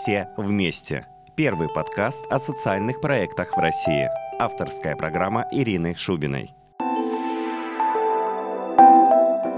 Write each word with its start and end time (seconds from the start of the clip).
«Все 0.00 0.28
вместе». 0.36 1.06
Первый 1.34 1.68
подкаст 1.68 2.24
о 2.30 2.38
социальных 2.38 3.00
проектах 3.00 3.56
в 3.56 3.58
России. 3.58 4.08
Авторская 4.38 4.94
программа 4.94 5.48
Ирины 5.50 5.96
Шубиной. 5.96 6.54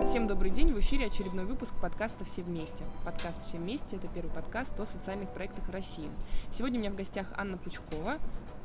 Всем 0.07 0.27
добрый 0.27 0.51
день, 0.51 0.73
в 0.73 0.81
эфире 0.81 1.09
очередной 1.09 1.45
выпуск 1.45 1.75
подкаста 1.79 2.25
«Все 2.25 2.41
вместе». 2.41 2.85
Подкаст 3.05 3.39
«Все 3.45 3.59
вместе»— 3.59 3.85
это 3.97 4.09
первый 4.09 4.31
подкаст 4.31 4.81
о 4.81 4.87
социальных 4.87 5.29
проектах 5.29 5.69
в 5.69 5.71
России. 5.71 6.09
Сегодня 6.57 6.79
у 6.79 6.83
меня 6.85 6.91
в 6.91 6.97
гостях 6.97 7.27
Анна 7.37 7.59
Пучкова, 7.59 8.17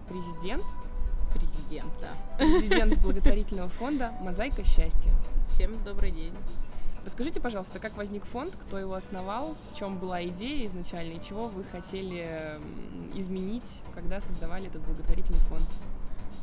президент 0.07 0.63
президента. 1.33 2.07
Президент 2.37 2.97
благотворительного 2.99 3.67
фонда 3.67 4.13
«Мозаика 4.21 4.63
счастья». 4.63 5.11
Всем 5.49 5.83
добрый 5.83 6.11
день. 6.11 6.33
Расскажите, 7.05 7.39
пожалуйста, 7.39 7.77
как 7.79 7.95
возник 7.97 8.25
фонд, 8.25 8.55
кто 8.63 8.79
его 8.79 8.95
основал, 8.95 9.55
в 9.71 9.77
чем 9.77 9.99
была 9.99 10.25
идея 10.25 10.67
изначально 10.67 11.13
и 11.13 11.21
чего 11.21 11.47
вы 11.47 11.63
хотели 11.63 12.59
изменить, 13.13 13.63
когда 13.93 14.19
создавали 14.21 14.67
этот 14.67 14.81
благотворительный 14.81 15.39
фонд? 15.41 15.63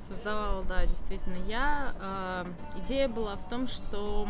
Создавала, 0.07 0.63
да, 0.65 0.87
действительно 0.87 1.37
я. 1.49 1.93
Э, 2.01 2.45
идея 2.85 3.09
была 3.09 3.35
в 3.37 3.49
том, 3.49 3.67
что 3.67 4.29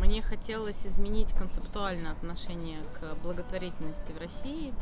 мне 0.00 0.20
хотелось 0.20 0.84
изменить 0.84 1.32
концептуальное 1.32 2.12
отношение 2.12 2.78
к 2.98 3.14
благотворительности 3.22 4.12
в 4.12 4.18
России, 4.18 4.72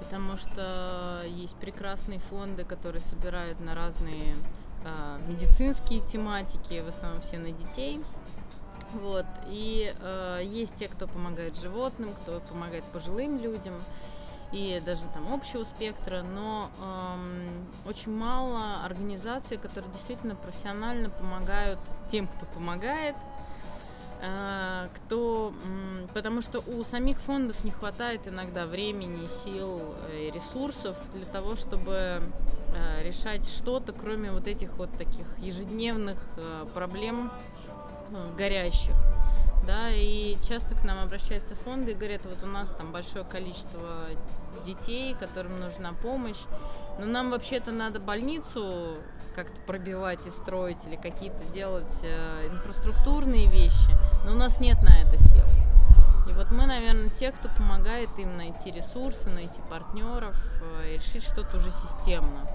потому 0.00 0.36
что 0.36 1.22
есть 1.26 1.54
прекрасные 1.56 2.18
фонды, 2.18 2.64
которые 2.64 3.00
собирают 3.00 3.60
на 3.60 3.74
разные 3.76 4.34
э, 4.84 5.18
медицинские 5.28 6.00
тематики, 6.00 6.80
в 6.80 6.88
основном 6.88 7.20
все 7.20 7.38
на 7.38 7.52
детей. 7.52 8.00
Вот. 8.94 9.26
И 9.48 9.92
э, 9.98 10.40
есть 10.44 10.74
те, 10.76 10.88
кто 10.88 11.06
помогает 11.06 11.56
животным, 11.56 12.12
кто 12.12 12.40
помогает 12.40 12.84
пожилым 12.84 13.38
людям 13.38 13.74
и 14.54 14.80
даже 14.86 15.02
там 15.12 15.32
общего 15.32 15.64
спектра, 15.64 16.22
но 16.22 16.70
эм, 16.80 17.66
очень 17.86 18.16
мало 18.16 18.84
организаций, 18.84 19.56
которые 19.56 19.90
действительно 19.92 20.36
профессионально 20.36 21.10
помогают 21.10 21.80
тем, 22.08 22.28
кто 22.28 22.46
помогает, 22.46 23.16
э, 24.22 24.88
кто, 24.94 25.52
э, 25.52 26.06
потому 26.14 26.40
что 26.40 26.60
у 26.60 26.84
самих 26.84 27.18
фондов 27.20 27.64
не 27.64 27.72
хватает 27.72 28.28
иногда 28.28 28.66
времени, 28.66 29.26
сил 29.26 29.96
и 30.12 30.30
ресурсов 30.30 30.96
для 31.14 31.26
того, 31.26 31.56
чтобы 31.56 32.20
э, 32.74 33.02
решать 33.02 33.48
что-то, 33.48 33.92
кроме 33.92 34.30
вот 34.30 34.46
этих 34.46 34.74
вот 34.74 34.90
таких 34.96 35.26
ежедневных 35.38 36.18
э, 36.36 36.66
проблем 36.74 37.32
горящих. 38.36 38.94
Да, 39.66 39.88
и 39.90 40.36
часто 40.46 40.74
к 40.74 40.84
нам 40.84 40.98
обращаются 41.02 41.54
фонды 41.54 41.92
и 41.92 41.94
говорят, 41.94 42.20
вот 42.24 42.42
у 42.42 42.46
нас 42.46 42.68
там 42.68 42.92
большое 42.92 43.24
количество 43.24 44.08
детей, 44.66 45.16
которым 45.18 45.58
нужна 45.58 45.92
помощь, 46.02 46.40
но 46.98 47.06
нам 47.06 47.30
вообще-то 47.30 47.72
надо 47.72 47.98
больницу 47.98 48.98
как-то 49.34 49.60
пробивать 49.62 50.26
и 50.26 50.30
строить 50.30 50.84
или 50.86 50.96
какие-то 50.96 51.42
делать 51.54 51.98
э, 52.02 52.48
инфраструктурные 52.48 53.48
вещи, 53.48 53.90
но 54.24 54.32
у 54.32 54.36
нас 54.36 54.60
нет 54.60 54.80
на 54.82 55.00
это 55.00 55.18
сил. 55.18 55.44
И 56.28 56.32
вот 56.32 56.50
мы, 56.50 56.66
наверное, 56.66 57.10
те, 57.10 57.32
кто 57.32 57.48
помогает 57.48 58.10
им 58.18 58.36
найти 58.36 58.70
ресурсы, 58.70 59.28
найти 59.30 59.60
партнеров 59.70 60.36
э, 60.62 60.92
и 60.92 60.94
решить 60.98 61.24
что-то 61.24 61.56
уже 61.56 61.70
системно. 61.72 62.46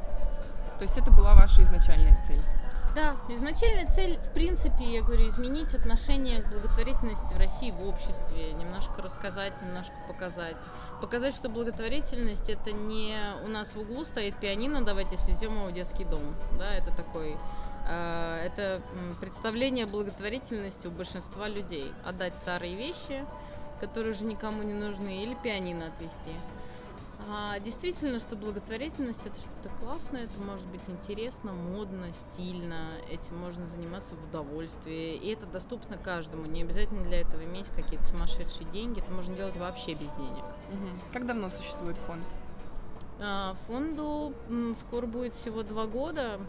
То 0.78 0.84
есть 0.84 0.98
это 0.98 1.12
была 1.12 1.34
ваша 1.34 1.64
изначальная 1.64 2.24
цель? 2.26 2.42
Да, 3.00 3.16
изначальная 3.30 3.90
цель, 3.90 4.18
в 4.18 4.34
принципе, 4.34 4.84
я 4.84 5.02
говорю, 5.02 5.30
изменить 5.30 5.74
отношение 5.74 6.42
к 6.42 6.50
благотворительности 6.50 7.34
в 7.34 7.38
России 7.38 7.72
в 7.72 7.88
обществе, 7.88 8.52
немножко 8.52 9.02
рассказать, 9.02 9.54
немножко 9.62 9.94
показать. 10.10 10.58
Показать, 11.00 11.34
что 11.34 11.48
благотворительность 11.48 12.50
это 12.50 12.74
не 12.74 13.16
у 13.46 13.48
нас 13.48 13.70
в 13.70 13.80
углу 13.80 14.04
стоит 14.04 14.36
пианино, 14.36 14.84
давайте 14.84 15.18
свезем 15.18 15.56
его 15.56 15.68
в 15.68 15.72
детский 15.72 16.04
дом. 16.04 16.36
Да, 16.58 16.74
это 16.74 16.92
такой 16.94 17.38
э, 17.88 18.46
это 18.46 18.82
представление 19.22 19.86
благотворительности 19.86 20.88
у 20.88 20.92
большинства 20.92 21.48
людей. 21.48 21.94
Отдать 22.06 22.36
старые 22.36 22.76
вещи, 22.76 23.24
которые 23.80 24.12
уже 24.12 24.26
никому 24.26 24.62
не 24.64 24.74
нужны, 24.74 25.24
или 25.24 25.36
пианино 25.36 25.86
отвезти. 25.88 26.36
А, 27.28 27.60
действительно, 27.60 28.20
что 28.20 28.36
благотворительность 28.36 29.26
это 29.26 29.36
что-то 29.36 29.70
классное, 29.78 30.24
это 30.24 30.42
может 30.42 30.66
быть 30.68 30.82
интересно, 30.88 31.52
модно, 31.52 32.06
стильно, 32.14 32.94
этим 33.12 33.38
можно 33.38 33.68
заниматься 33.68 34.16
в 34.16 34.24
удовольствии, 34.30 35.16
и 35.16 35.30
это 35.34 35.46
доступно 35.46 35.98
каждому. 35.98 36.46
Не 36.46 36.64
обязательно 36.64 37.04
для 37.04 37.22
этого 37.22 37.44
иметь 37.44 37.68
какие-то 37.76 38.06
сумасшедшие 38.06 38.70
деньги, 38.72 39.00
это 39.00 39.12
можно 39.12 39.36
делать 39.36 39.58
вообще 39.58 39.94
без 39.94 40.12
денег. 40.14 40.44
Угу. 40.44 41.14
Как 41.14 41.26
давно 41.26 41.50
существует 41.50 41.98
фонд? 41.98 42.24
А, 43.22 43.54
фонду 43.68 44.34
скоро 44.80 45.06
будет 45.06 45.36
всего 45.36 45.64
два 45.64 45.88
года. 45.88 46.40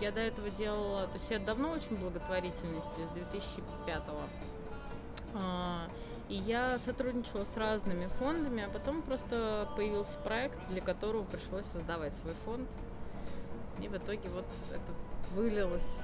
Я 0.00 0.12
до 0.12 0.20
этого 0.20 0.50
делала, 0.50 1.06
то 1.06 1.14
есть 1.14 1.30
я 1.30 1.38
давно 1.38 1.70
очень 1.70 1.96
благотворительности, 1.96 3.00
с 3.10 3.14
2005 3.14 4.02
-го. 5.34 5.88
И 6.28 6.34
я 6.34 6.78
сотрудничала 6.78 7.44
с 7.44 7.56
разными 7.56 8.06
фондами, 8.18 8.64
а 8.64 8.68
потом 8.70 9.02
просто 9.02 9.68
появился 9.76 10.16
проект, 10.18 10.58
для 10.70 10.80
которого 10.80 11.24
пришлось 11.24 11.66
создавать 11.66 12.14
свой 12.14 12.34
фонд. 12.44 12.68
И 13.80 13.88
в 13.88 13.96
итоге 13.96 14.28
вот 14.30 14.46
это 14.70 14.92
вылилось 15.34 15.98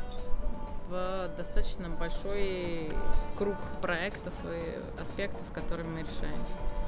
в 0.91 1.31
достаточно 1.37 1.89
большой 1.89 2.93
круг 3.39 3.57
проектов 3.81 4.35
и 4.45 5.01
аспектов, 5.01 5.43
которые 5.55 5.89
мы 5.89 6.01
решаем. 6.01 6.37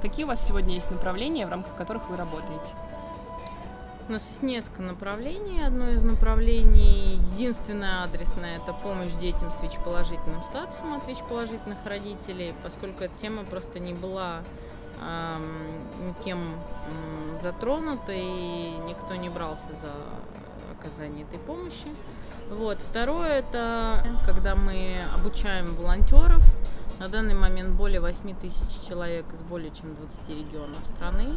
Какие 0.03 0.25
у 0.25 0.29
вас 0.29 0.47
сегодня 0.47 0.75
есть 0.75 0.91
направления, 0.91 1.47
в 1.47 1.51
рамках 1.51 1.77
которых 1.77 2.09
вы 2.11 2.17
работаете? 2.17 2.75
У 4.09 4.13
нас 4.13 4.27
есть 4.29 4.43
несколько 4.43 4.83
направлений. 4.83 5.65
Одно 5.65 5.91
из 5.91 6.03
направлений, 6.03 7.21
единственное 7.35 8.03
адресное, 8.03 8.57
это 8.57 8.73
помощь 8.73 9.13
детям 9.13 9.53
с 9.53 9.63
ВИЧ-положительным 9.63 10.43
статусом 10.43 10.95
от 10.95 11.07
ВИЧ-положительных 11.07 11.79
родителей, 11.85 12.53
поскольку 12.65 13.05
эта 13.05 13.17
тема 13.19 13.45
просто 13.45 13.79
не 13.79 13.95
была 13.95 14.43
э, 15.01 15.35
никем 16.09 16.41
э, 16.41 17.39
затронута 17.43 18.13
и 18.13 18.73
никто 18.89 19.15
не 19.15 19.29
брался 19.29 19.69
за 19.69 20.77
оказание 20.77 21.25
этой 21.25 21.39
помощи. 21.39 21.87
Вот. 22.51 22.79
Второе, 22.81 23.39
это 23.39 24.05
когда 24.27 24.57
мы 24.57 24.97
обучаем 25.15 25.77
волонтеров. 25.77 26.43
На 26.99 27.09
данный 27.09 27.35
момент 27.35 27.71
более 27.71 28.01
8 28.01 28.35
тысяч 28.41 28.89
человек 28.89 29.27
из 29.33 29.43
более 29.43 29.71
чем 29.71 29.95
20 29.95 30.29
регионов 30.29 30.79
страны. 30.97 31.29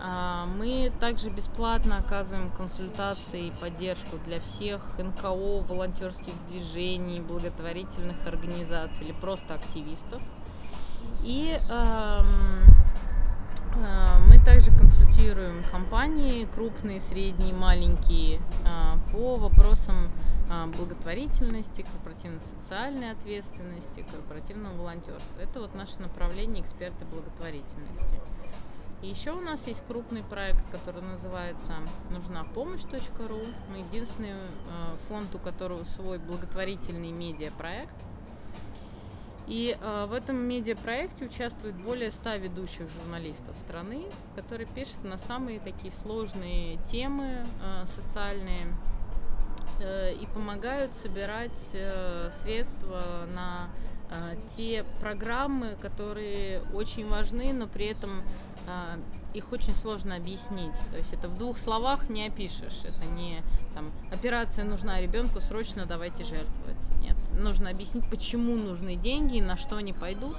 А, 0.00 0.46
мы 0.46 0.92
также 1.00 1.28
бесплатно 1.28 1.98
оказываем 1.98 2.50
консультации 2.50 3.48
и 3.48 3.50
поддержку 3.50 4.18
для 4.24 4.38
всех 4.38 4.96
НКО, 4.98 5.62
волонтерских 5.62 6.34
движений, 6.48 7.20
благотворительных 7.20 8.24
организаций 8.26 9.06
или 9.06 9.12
просто 9.12 9.54
активистов. 9.54 10.22
И 11.24 11.58
э, 11.58 12.22
э, 13.74 14.18
мы 14.28 14.38
также 14.44 14.70
консультируем 14.70 15.64
компании, 15.70 16.46
крупные, 16.54 17.00
средние, 17.00 17.52
маленькие, 17.52 18.40
э, 18.64 19.12
по 19.12 19.34
вопросам 19.34 20.12
э, 20.48 20.66
благотворительности, 20.76 21.84
корпоративно-социальной 21.90 23.10
ответственности, 23.10 24.06
корпоративного 24.12 24.76
волонтерства. 24.76 25.40
Это 25.40 25.60
вот 25.60 25.74
наше 25.74 25.98
направление 26.00 26.62
эксперты 26.62 27.04
благотворительности. 27.04 28.20
И 29.00 29.06
еще 29.06 29.30
у 29.30 29.40
нас 29.40 29.64
есть 29.68 29.84
крупный 29.86 30.24
проект, 30.24 30.68
который 30.72 31.02
называется 31.02 31.72
«Нужна 32.10 32.42
помощь.ру». 32.42 33.40
Мы 33.70 33.78
единственный 33.78 34.32
э, 34.32 34.34
фонд, 35.08 35.32
у 35.36 35.38
которого 35.38 35.84
свой 35.84 36.18
благотворительный 36.18 37.12
медиапроект. 37.12 37.94
И 39.46 39.78
э, 39.80 40.06
в 40.06 40.12
этом 40.12 40.36
медиапроекте 40.36 41.26
участвует 41.26 41.76
более 41.76 42.10
100 42.10 42.36
ведущих 42.36 42.88
журналистов 42.90 43.56
страны, 43.58 44.02
которые 44.34 44.66
пишут 44.66 45.04
на 45.04 45.18
самые 45.18 45.60
такие 45.60 45.92
сложные 45.92 46.78
темы 46.90 47.44
э, 47.62 47.84
социальные 47.94 48.66
и 49.80 50.26
помогают 50.34 50.92
собирать 50.96 51.56
средства 52.42 53.00
на 53.32 53.68
те 54.56 54.84
программы, 55.00 55.76
которые 55.80 56.60
очень 56.74 57.08
важны, 57.08 57.52
но 57.52 57.68
при 57.68 57.86
этом 57.86 58.10
их 59.34 59.52
очень 59.52 59.74
сложно 59.74 60.16
объяснить. 60.16 60.74
То 60.90 60.98
есть 60.98 61.12
это 61.12 61.28
в 61.28 61.38
двух 61.38 61.58
словах 61.58 62.08
не 62.08 62.26
опишешь. 62.26 62.82
Это 62.84 63.04
не 63.14 63.42
там, 63.74 63.90
операция 64.12 64.64
нужна 64.64 65.00
ребенку, 65.00 65.40
срочно 65.40 65.86
давайте 65.86 66.24
жертвовать. 66.24 66.98
Нет. 67.00 67.16
Нужно 67.32 67.70
объяснить, 67.70 68.08
почему 68.10 68.54
нужны 68.56 68.96
деньги, 68.96 69.40
на 69.40 69.56
что 69.56 69.76
они 69.76 69.92
пойдут 69.92 70.36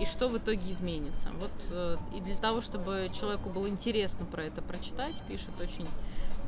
и 0.00 0.06
что 0.06 0.28
в 0.28 0.38
итоге 0.38 0.72
изменится. 0.72 1.28
Вот 1.38 1.50
э, 1.70 1.96
и 2.16 2.22
для 2.22 2.36
того, 2.36 2.62
чтобы 2.62 3.10
человеку 3.12 3.50
было 3.50 3.68
интересно 3.68 4.24
про 4.24 4.44
это 4.44 4.62
прочитать, 4.62 5.20
пишет 5.28 5.50
очень 5.60 5.86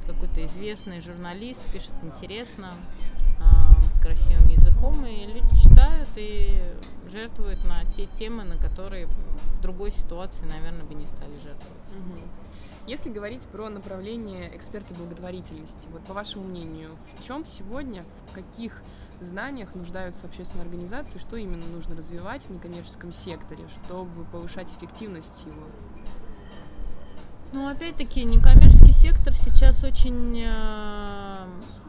какой-то 0.07 0.47
известный 0.47 1.03
журналист, 1.03 1.61
пишет 1.71 1.93
интересно. 2.03 2.73
Красивым 4.01 4.49
языком, 4.49 5.05
и 5.07 5.27
люди 5.27 5.57
читают 5.57 6.09
и 6.17 6.61
жертвуют 7.11 7.65
на 7.65 7.85
те 7.85 8.07
темы, 8.19 8.45
на 8.45 8.57
которые 8.57 9.07
в 9.07 9.61
другой 9.61 9.93
ситуации, 9.93 10.45
наверное, 10.45 10.85
бы 10.85 10.95
не 10.95 11.07
стали 11.07 11.33
жертвовать. 11.35 11.91
Угу. 11.91 12.21
Если 12.87 13.11
говорить 13.11 13.43
про 13.49 13.69
направление 13.69 14.57
эксперта 14.57 14.95
благотворительности, 14.95 15.89
вот 15.91 16.03
по 16.05 16.15
вашему 16.15 16.45
мнению, 16.45 16.91
в 17.19 17.27
чем 17.27 17.45
сегодня, 17.45 18.05
в 18.31 18.35
каких 18.35 18.83
знаниях 19.21 19.75
нуждаются 19.75 20.27
общественные 20.27 20.65
организации, 20.65 21.19
что 21.19 21.37
именно 21.37 21.67
нужно 21.67 21.97
развивать 21.97 22.43
в 22.43 22.51
некоммерческом 22.51 23.13
секторе, 23.13 23.65
чтобы 23.85 24.25
повышать 24.33 24.69
эффективность 24.79 25.45
его? 25.45 25.67
Ну, 27.51 27.67
опять-таки, 27.67 28.25
некоммерческий 28.25 28.93
сектор 28.93 29.33
сейчас 29.33 29.83
очень 29.83 30.43
э, 30.47 31.47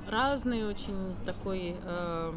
разный, 0.08 0.66
очень 0.66 1.14
такой 1.26 1.76
э, 1.84 2.34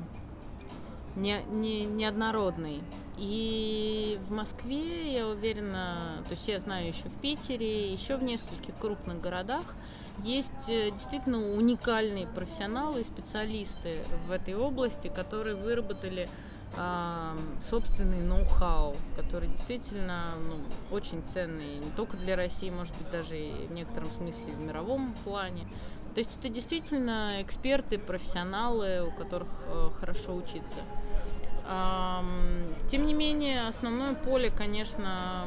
не, 1.15 1.41
не, 1.53 1.85
неоднородный. 1.85 2.83
И 3.19 4.19
в 4.27 4.33
Москве, 4.33 5.15
я 5.15 5.29
уверена, 5.29 6.25
то 6.25 6.31
есть 6.33 6.49
я 6.49 6.59
знаю 6.59 6.89
еще 6.89 7.05
в 7.05 7.15
Питере, 7.21 7.93
еще 7.93 8.17
в 8.17 8.25
нескольких 8.25 8.75
крупных 8.81 9.21
городах 9.21 9.75
есть 10.25 10.51
э, 10.67 10.91
действительно 10.91 11.39
уникальные 11.53 12.27
профессионалы 12.27 13.03
и 13.03 13.05
специалисты 13.05 14.01
в 14.27 14.33
этой 14.33 14.57
области, 14.57 15.07
которые 15.07 15.55
выработали 15.55 16.29
собственный 17.69 18.23
ноу-хау, 18.23 18.97
который 19.17 19.49
действительно 19.49 20.35
ну, 20.47 20.57
очень 20.95 21.23
ценный 21.23 21.79
не 21.85 21.91
только 21.97 22.17
для 22.17 22.35
России, 22.35 22.71
может 22.71 22.97
быть, 22.97 23.11
даже 23.11 23.39
и 23.39 23.67
в 23.67 23.73
некотором 23.73 24.11
смысле 24.13 24.53
в 24.53 24.61
мировом 24.61 25.15
плане. 25.25 25.67
То 26.15 26.21
есть 26.21 26.37
это 26.39 26.49
действительно 26.49 27.41
эксперты, 27.41 27.99
профессионалы, 27.99 29.07
у 29.07 29.13
которых 29.13 29.49
э, 29.67 29.91
хорошо 29.99 30.35
учиться. 30.35 30.81
Тем 32.91 33.07
не 33.07 33.15
менее, 33.15 33.69
основное 33.69 34.15
поле, 34.15 34.51
конечно, 34.51 35.47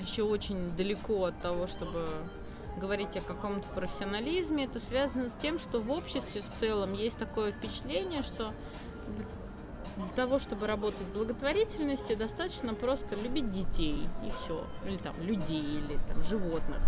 еще 0.00 0.22
очень 0.22 0.74
далеко 0.76 1.24
от 1.24 1.40
того, 1.40 1.66
чтобы 1.66 2.06
говорить 2.78 3.16
о 3.16 3.20
каком-то 3.20 3.68
профессионализме. 3.74 4.64
Это 4.64 4.78
связано 4.78 5.28
с 5.28 5.34
тем, 5.34 5.58
что 5.58 5.80
в 5.80 5.90
обществе 5.90 6.42
в 6.42 6.50
целом 6.58 6.92
есть 6.92 7.18
такое 7.18 7.50
впечатление, 7.50 8.22
что 8.22 8.52
для 9.98 10.08
того, 10.14 10.38
чтобы 10.38 10.66
работать 10.66 11.02
в 11.02 11.12
благотворительности, 11.12 12.14
достаточно 12.14 12.74
просто 12.74 13.16
любить 13.16 13.52
детей 13.52 14.06
и 14.24 14.30
все. 14.30 14.64
Или 14.86 14.96
там 14.96 15.14
людей, 15.20 15.60
или 15.60 15.98
там 16.08 16.24
животных. 16.24 16.82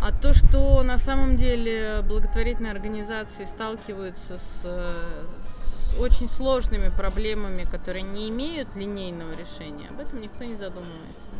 А 0.00 0.16
то, 0.16 0.32
что 0.32 0.82
на 0.82 0.98
самом 0.98 1.36
деле 1.36 2.02
благотворительные 2.06 2.72
организации 2.72 3.44
сталкиваются 3.44 4.38
с, 4.38 4.62
с 4.62 5.94
очень 6.00 6.28
сложными 6.28 6.88
проблемами, 6.88 7.64
которые 7.64 8.02
не 8.02 8.28
имеют 8.28 8.76
линейного 8.76 9.32
решения, 9.32 9.88
об 9.90 10.00
этом 10.00 10.20
никто 10.20 10.44
не 10.44 10.56
задумывается. 10.56 11.30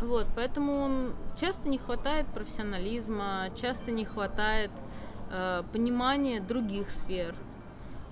Вот, 0.00 0.26
поэтому 0.34 1.12
часто 1.38 1.68
не 1.68 1.76
хватает 1.76 2.26
профессионализма, 2.28 3.48
часто 3.60 3.90
не 3.90 4.06
хватает 4.06 4.70
э, 5.30 5.62
понимания 5.72 6.40
других 6.40 6.90
сфер. 6.90 7.34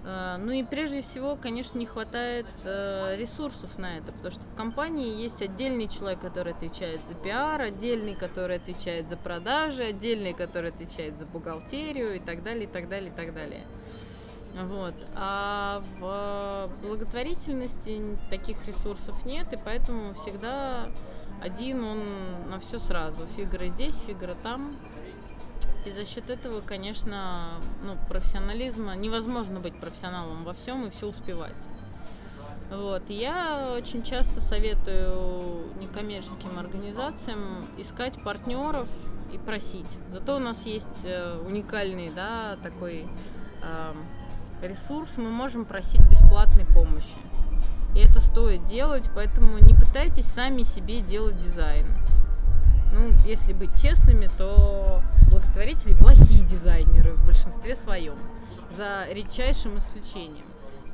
Э, 0.04 0.36
ну 0.38 0.52
и 0.52 0.62
прежде 0.62 1.02
всего, 1.02 1.36
конечно, 1.36 1.78
не 1.78 1.86
хватает 1.86 2.46
э, 2.64 3.16
ресурсов 3.16 3.78
на 3.78 3.98
это, 3.98 4.12
потому 4.12 4.30
что 4.30 4.42
в 4.42 4.54
компании 4.54 5.20
есть 5.20 5.42
отдельный 5.42 5.88
человек, 5.88 6.20
который 6.20 6.52
отвечает 6.52 7.00
за 7.08 7.14
пиар, 7.14 7.60
отдельный, 7.60 8.14
который 8.14 8.56
отвечает 8.56 9.08
за 9.08 9.16
продажи, 9.16 9.82
отдельный, 9.82 10.32
который 10.32 10.70
отвечает 10.70 11.18
за 11.18 11.26
бухгалтерию 11.26 12.16
и 12.16 12.18
так 12.18 12.42
далее, 12.42 12.64
и 12.64 12.68
так 12.68 12.88
далее, 12.88 13.10
и 13.10 13.14
так 13.14 13.34
далее. 13.34 13.64
Вот. 14.54 14.94
А 15.14 15.82
в 16.00 16.70
благотворительности 16.82 18.18
таких 18.30 18.66
ресурсов 18.66 19.24
нет, 19.24 19.52
и 19.52 19.58
поэтому 19.62 20.14
всегда 20.14 20.88
один 21.42 21.84
он 21.84 22.00
на 22.50 22.58
все 22.58 22.80
сразу. 22.80 23.26
Фигура 23.36 23.66
здесь, 23.66 23.94
фигура 24.06 24.34
там. 24.42 24.76
И 25.88 25.90
за 25.90 26.04
счет 26.04 26.28
этого, 26.28 26.60
конечно, 26.60 27.60
ну, 27.82 27.96
профессионализма 28.10 28.94
невозможно 28.94 29.58
быть 29.58 29.78
профессионалом 29.80 30.44
во 30.44 30.52
всем 30.52 30.86
и 30.86 30.90
все 30.90 31.06
успевать. 31.06 31.54
Вот. 32.70 33.02
Я 33.08 33.72
очень 33.74 34.02
часто 34.02 34.42
советую 34.42 35.62
некоммерческим 35.80 36.58
организациям 36.58 37.64
искать 37.78 38.22
партнеров 38.22 38.86
и 39.32 39.38
просить. 39.38 39.86
Зато 40.12 40.36
у 40.36 40.40
нас 40.40 40.66
есть 40.66 41.04
э, 41.04 41.38
уникальный, 41.46 42.10
да, 42.14 42.58
такой 42.62 43.06
э, 43.62 44.66
ресурс, 44.66 45.16
мы 45.16 45.30
можем 45.30 45.64
просить 45.64 46.02
бесплатной 46.10 46.66
помощи. 46.66 47.16
И 47.96 48.00
это 48.00 48.20
стоит 48.20 48.66
делать, 48.66 49.08
поэтому 49.14 49.58
не 49.58 49.72
пытайтесь 49.72 50.26
сами 50.26 50.64
себе 50.64 51.00
делать 51.00 51.40
дизайн. 51.40 51.86
Ну, 52.92 53.10
если 53.26 53.52
быть 53.52 53.70
честными, 53.80 54.28
то 54.38 55.02
большинстве 57.68 57.76
своем, 57.76 58.18
за 58.70 59.06
редчайшим 59.10 59.78
исключением. 59.78 60.46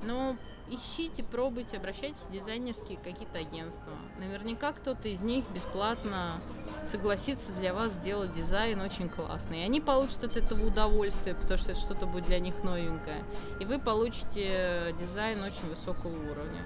Но 0.03 0.37
ищите, 0.69 1.23
пробуйте, 1.23 1.77
обращайтесь 1.77 2.23
в 2.23 2.31
дизайнерские 2.31 2.99
какие-то 2.99 3.39
агентства. 3.39 3.93
Наверняка 4.19 4.73
кто-то 4.73 5.09
из 5.09 5.21
них 5.21 5.49
бесплатно 5.51 6.41
согласится 6.87 7.53
для 7.53 7.75
вас 7.75 7.93
сделать 7.93 8.33
дизайн 8.33 8.81
очень 8.81 9.09
классный. 9.09 9.61
И 9.61 9.65
они 9.65 9.81
получат 9.81 10.25
от 10.25 10.37
этого 10.37 10.67
удовольствие, 10.67 11.35
потому 11.35 11.59
что 11.59 11.73
это 11.73 11.81
что-то 11.81 12.07
будет 12.07 12.27
для 12.27 12.39
них 12.39 12.63
новенькое. 12.63 13.23
И 13.61 13.65
вы 13.65 13.79
получите 13.79 14.95
дизайн 15.01 15.43
очень 15.43 15.69
высокого 15.69 16.13
уровня. 16.13 16.63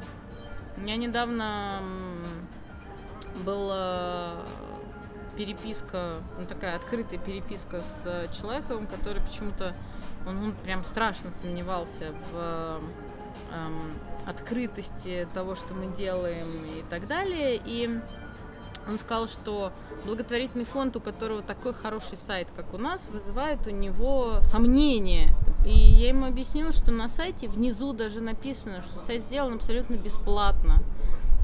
У 0.77 0.81
меня 0.81 0.97
недавно 0.97 1.83
была 3.45 4.45
переписка, 5.37 6.15
ну 6.41 6.47
такая 6.47 6.75
открытая 6.77 7.19
переписка 7.19 7.81
с 7.81 8.29
человеком, 8.37 8.87
который 8.89 9.23
почему-то, 9.23 9.75
он, 10.27 10.43
он 10.45 10.53
прям 10.65 10.85
страшно 10.85 11.33
сомневался 11.33 12.13
в 12.33 12.81
эм, 13.53 13.81
открытости 14.27 15.27
того, 15.35 15.55
что 15.55 15.75
мы 15.75 15.95
делаем 15.95 16.65
и 16.65 16.85
так 16.91 17.07
далее. 17.07 17.61
И 17.65 17.91
он 18.89 18.99
сказал, 18.99 19.29
что 19.29 19.73
благотворительный 20.05 20.65
фонд, 20.65 20.97
у 20.97 21.01
которого 21.01 21.43
такой 21.43 21.75
хороший 21.75 22.17
сайт, 22.17 22.49
как 22.57 22.73
у 22.75 22.79
нас, 22.79 23.09
вызывает 23.11 23.67
у 23.67 23.71
него 23.71 24.41
сомнения. 24.41 25.35
И 25.67 25.77
я 25.77 26.09
ему 26.09 26.27
объяснила, 26.27 26.73
что 26.73 26.91
на 26.91 27.09
сайте 27.09 27.49
внизу 27.49 27.93
даже 27.93 28.21
написано, 28.21 28.83
что 28.83 28.99
сайт 28.99 29.23
сделан 29.23 29.55
абсолютно 29.55 29.97
бесплатно. 29.97 30.83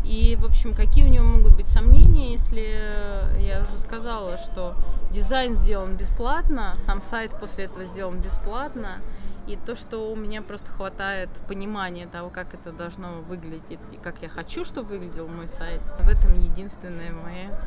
И, 0.05 0.37
в 0.37 0.45
общем, 0.45 0.75
какие 0.75 1.05
у 1.05 1.09
него 1.09 1.25
могут 1.25 1.57
быть 1.57 1.69
сомнения, 1.69 2.33
если 2.33 3.41
уже 3.65 3.79
сказала, 3.79 4.37
что 4.39 4.77
дизайн 5.11 5.55
сделан 5.55 5.97
бесплатно, 5.97 6.75
сам 6.79 7.03
сайт 7.03 7.33
после 7.39 7.65
этого 7.65 7.85
сделан 7.85 8.21
бесплатно, 8.21 9.01
и 9.47 9.57
то, 9.57 9.77
что 9.77 10.11
у 10.11 10.17
меня 10.17 10.41
просто 10.41 10.71
хватает 10.71 11.29
понимания 11.49 12.07
того, 12.07 12.31
как 12.31 12.55
это 12.55 12.73
должно 12.73 13.21
выглядеть, 13.29 13.81
и 13.93 13.97
как 13.97 14.23
я 14.23 14.29
хочу, 14.29 14.65
чтобы 14.65 14.89
выглядел 14.89 15.29
мой 15.29 15.49
сайт, 15.49 15.83
в 16.01 16.09
этом 16.09 16.41
единственная 16.41 17.13
моя, 17.13 17.61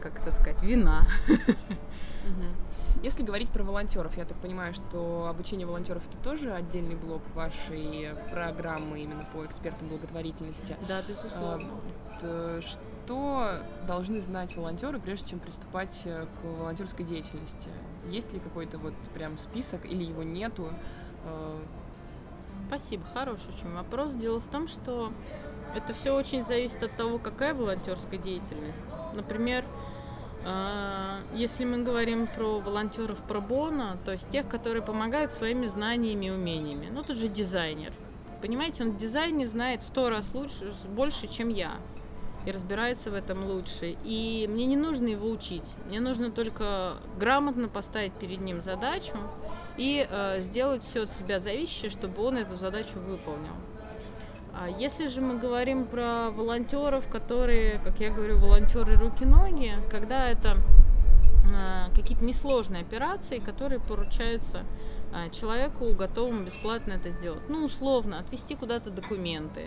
как 0.00 0.20
это 0.20 0.30
сказать, 0.30 0.62
вина. 0.62 1.02
Если 3.02 3.22
говорить 3.22 3.50
про 3.50 3.62
волонтеров, 3.62 4.16
я 4.16 4.24
так 4.24 4.36
понимаю, 4.38 4.74
что 4.74 5.28
обучение 5.28 5.66
волонтеров 5.66 6.02
это 6.08 6.18
тоже 6.18 6.52
отдельный 6.52 6.96
блок 6.96 7.22
вашей 7.34 8.10
программы 8.32 9.00
именно 9.00 9.24
по 9.32 9.44
экспертам 9.46 9.88
благотворительности. 9.88 10.76
Да, 10.88 11.02
безусловно. 11.02 11.68
Что 13.08 13.62
должны 13.86 14.20
знать 14.20 14.54
волонтеры, 14.54 15.00
прежде 15.00 15.30
чем 15.30 15.38
приступать 15.38 16.02
к 16.04 16.44
волонтерской 16.44 17.06
деятельности? 17.06 17.70
Есть 18.10 18.34
ли 18.34 18.38
какой-то 18.38 18.76
вот 18.76 18.92
прям 19.14 19.38
список 19.38 19.86
или 19.86 20.04
его 20.04 20.22
нету? 20.22 20.68
Э, 21.24 21.58
Спасибо, 22.66 23.04
хороший 23.14 23.48
очень 23.48 23.72
вопрос. 23.72 24.12
Дело 24.12 24.40
в 24.40 24.44
том, 24.44 24.68
что 24.68 25.10
это 25.74 25.94
все 25.94 26.14
очень 26.14 26.44
зависит 26.44 26.82
от 26.82 26.98
того, 26.98 27.18
какая 27.18 27.54
волонтерская 27.54 28.20
деятельность. 28.20 28.94
Например, 29.14 29.64
э, 30.44 31.20
если 31.32 31.64
мы 31.64 31.82
говорим 31.82 32.26
про 32.26 32.60
волонтеров 32.60 33.22
про 33.22 33.40
Бона, 33.40 33.96
то 34.04 34.12
есть 34.12 34.28
тех, 34.28 34.46
которые 34.46 34.82
помогают 34.82 35.32
своими 35.32 35.64
знаниями 35.64 36.26
и 36.26 36.30
умениями. 36.30 36.88
Ну, 36.92 37.02
тут 37.02 37.16
же 37.16 37.28
дизайнер. 37.28 37.94
Понимаете, 38.42 38.84
он 38.84 38.90
в 38.90 38.96
дизайне 38.98 39.46
знает 39.46 39.82
сто 39.82 40.10
раз 40.10 40.34
лучше, 40.34 40.74
больше, 40.90 41.26
чем 41.26 41.48
я. 41.48 41.72
И 42.48 42.50
разбирается 42.50 43.10
в 43.10 43.14
этом 43.14 43.44
лучше. 43.44 43.94
И 44.04 44.46
мне 44.48 44.64
не 44.64 44.76
нужно 44.76 45.08
его 45.08 45.28
учить. 45.28 45.66
Мне 45.86 46.00
нужно 46.00 46.30
только 46.30 46.94
грамотно 47.20 47.68
поставить 47.68 48.14
перед 48.14 48.40
ним 48.40 48.62
задачу 48.62 49.18
и 49.76 50.06
э, 50.08 50.40
сделать 50.40 50.82
все 50.82 51.02
от 51.02 51.12
себя 51.12 51.40
зависящее, 51.40 51.90
чтобы 51.90 52.22
он 52.22 52.38
эту 52.38 52.56
задачу 52.56 53.00
выполнил. 53.00 53.52
А 54.54 54.66
если 54.66 55.08
же 55.08 55.20
мы 55.20 55.38
говорим 55.38 55.84
про 55.84 56.30
волонтеров, 56.30 57.06
которые, 57.08 57.80
как 57.84 58.00
я 58.00 58.10
говорю, 58.10 58.38
волонтеры 58.38 58.96
руки-ноги, 58.96 59.74
когда 59.90 60.26
это 60.26 60.56
э, 61.52 61.94
какие-то 61.94 62.24
несложные 62.24 62.80
операции, 62.80 63.40
которые 63.40 63.78
поручаются 63.78 64.64
э, 65.12 65.28
человеку, 65.32 65.92
готовому 65.92 66.44
бесплатно 66.44 66.94
это 66.94 67.10
сделать. 67.10 67.42
Ну, 67.50 67.66
условно, 67.66 68.20
отвести 68.20 68.54
куда-то 68.54 68.88
документы, 68.88 69.66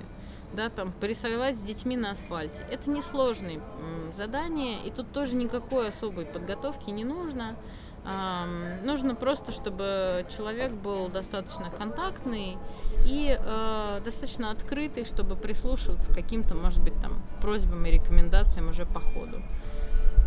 да, 0.53 0.69
там, 0.69 0.91
порисовать 0.91 1.55
с 1.55 1.61
детьми 1.61 1.97
на 1.97 2.11
асфальте. 2.11 2.65
Это 2.69 2.89
несложные 2.89 3.57
м, 3.57 4.13
задания, 4.13 4.77
и 4.85 4.91
тут 4.91 5.11
тоже 5.11 5.35
никакой 5.35 5.89
особой 5.89 6.25
подготовки 6.25 6.89
не 6.89 7.03
нужно. 7.03 7.55
Эм, 8.03 8.83
нужно 8.85 9.13
просто, 9.13 9.51
чтобы 9.51 10.25
человек 10.35 10.71
был 10.71 11.07
достаточно 11.09 11.69
контактный 11.69 12.57
и 13.05 13.37
э, 13.39 14.01
достаточно 14.03 14.49
открытый, 14.51 15.05
чтобы 15.05 15.35
прислушиваться 15.35 16.11
к 16.11 16.15
каким-то, 16.15 16.55
может 16.55 16.81
быть, 16.81 16.99
там 17.01 17.21
просьбам 17.41 17.85
и 17.85 17.91
рекомендациям 17.91 18.69
уже 18.69 18.85
по 18.85 18.99
ходу. 18.99 19.41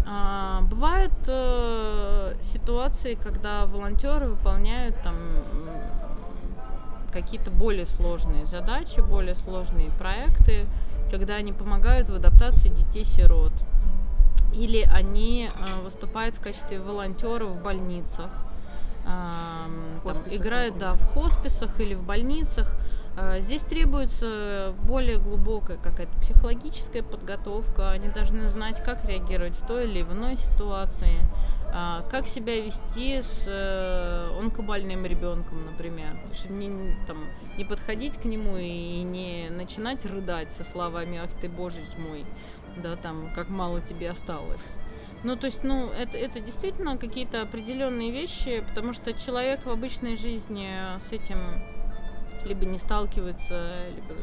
А, 0.07 0.61
бывают 0.63 1.13
э, 1.27 2.35
ситуации, 2.43 3.15
когда 3.21 3.67
волонтеры 3.67 4.29
выполняют 4.29 4.95
там 5.03 5.17
какие-то 7.15 7.51
более 7.51 7.87
сложные 7.87 8.45
задачи, 8.45 9.01
более 9.01 9.37
сложные 9.37 9.91
проекты, 9.93 10.67
когда 11.11 11.37
они 11.37 11.53
помогают 11.53 12.11
в 12.11 12.15
адаптации 12.15 12.69
детей-сирот. 12.69 13.53
Или 14.53 14.83
они 14.83 15.49
э, 15.49 15.83
выступают 15.83 16.35
в 16.35 16.41
качестве 16.41 16.81
волонтеров 16.81 17.51
в 17.51 17.63
больницах, 17.63 18.31
э, 19.05 19.09
там, 20.05 20.23
играют 20.31 20.79
да, 20.79 20.95
в 20.95 21.07
хосписах 21.15 21.81
или 21.81 21.95
в 21.95 22.03
больницах. 22.03 22.77
Э, 23.17 23.41
здесь 23.41 23.63
требуется 23.63 24.75
более 24.83 25.19
глубокая 25.19 25.77
какая-то 25.77 26.13
психологическая 26.21 27.03
подготовка. 27.03 27.91
Они 27.91 28.09
должны 28.09 28.49
знать, 28.49 28.83
как 28.83 29.05
реагировать 29.05 29.57
в 29.57 29.67
той 29.67 29.85
или 29.85 30.03
иной 30.03 30.37
ситуации, 30.37 31.19
э, 31.73 32.03
как 32.11 32.27
себя 32.27 32.61
вести 32.61 33.23
с 33.23 33.45
э, 33.47 34.39
онкобольным 34.41 35.07
ребенком, 35.07 35.65
например. 35.67 36.17
Чтобы 36.33 36.55
не, 36.55 36.97
там, 37.07 37.19
не 37.57 37.65
подходить 37.65 38.17
к 38.17 38.25
нему 38.25 38.57
и 38.57 39.03
не 39.03 39.49
начинать 39.51 40.05
рыдать 40.05 40.53
со 40.53 40.65
словами 40.65 41.21
«Ах 41.23 41.31
ты, 41.41 41.49
боже 41.49 41.81
мой!» 41.99 42.25
да, 42.77 42.97
там, 42.97 43.31
как 43.35 43.49
мало 43.49 43.81
тебе 43.81 44.11
осталось. 44.11 44.79
Ну, 45.23 45.37
то 45.37 45.47
есть, 45.47 45.65
ну, 45.65 45.91
это, 45.91 46.19
это 46.19 46.41
действительно 46.41 46.99
какие-то 46.99 47.43
определенные 47.43 48.11
вещи, 48.11 48.65
потому 48.69 48.93
что 48.93 49.13
человек 49.15 49.65
в 49.65 49.71
обычной 49.71 50.17
жизни 50.17 50.69
с 51.09 51.13
этим 51.13 51.39
либо 52.45 52.65
не 52.67 52.79
сталкивается, 52.79 53.87
либо 53.95 54.15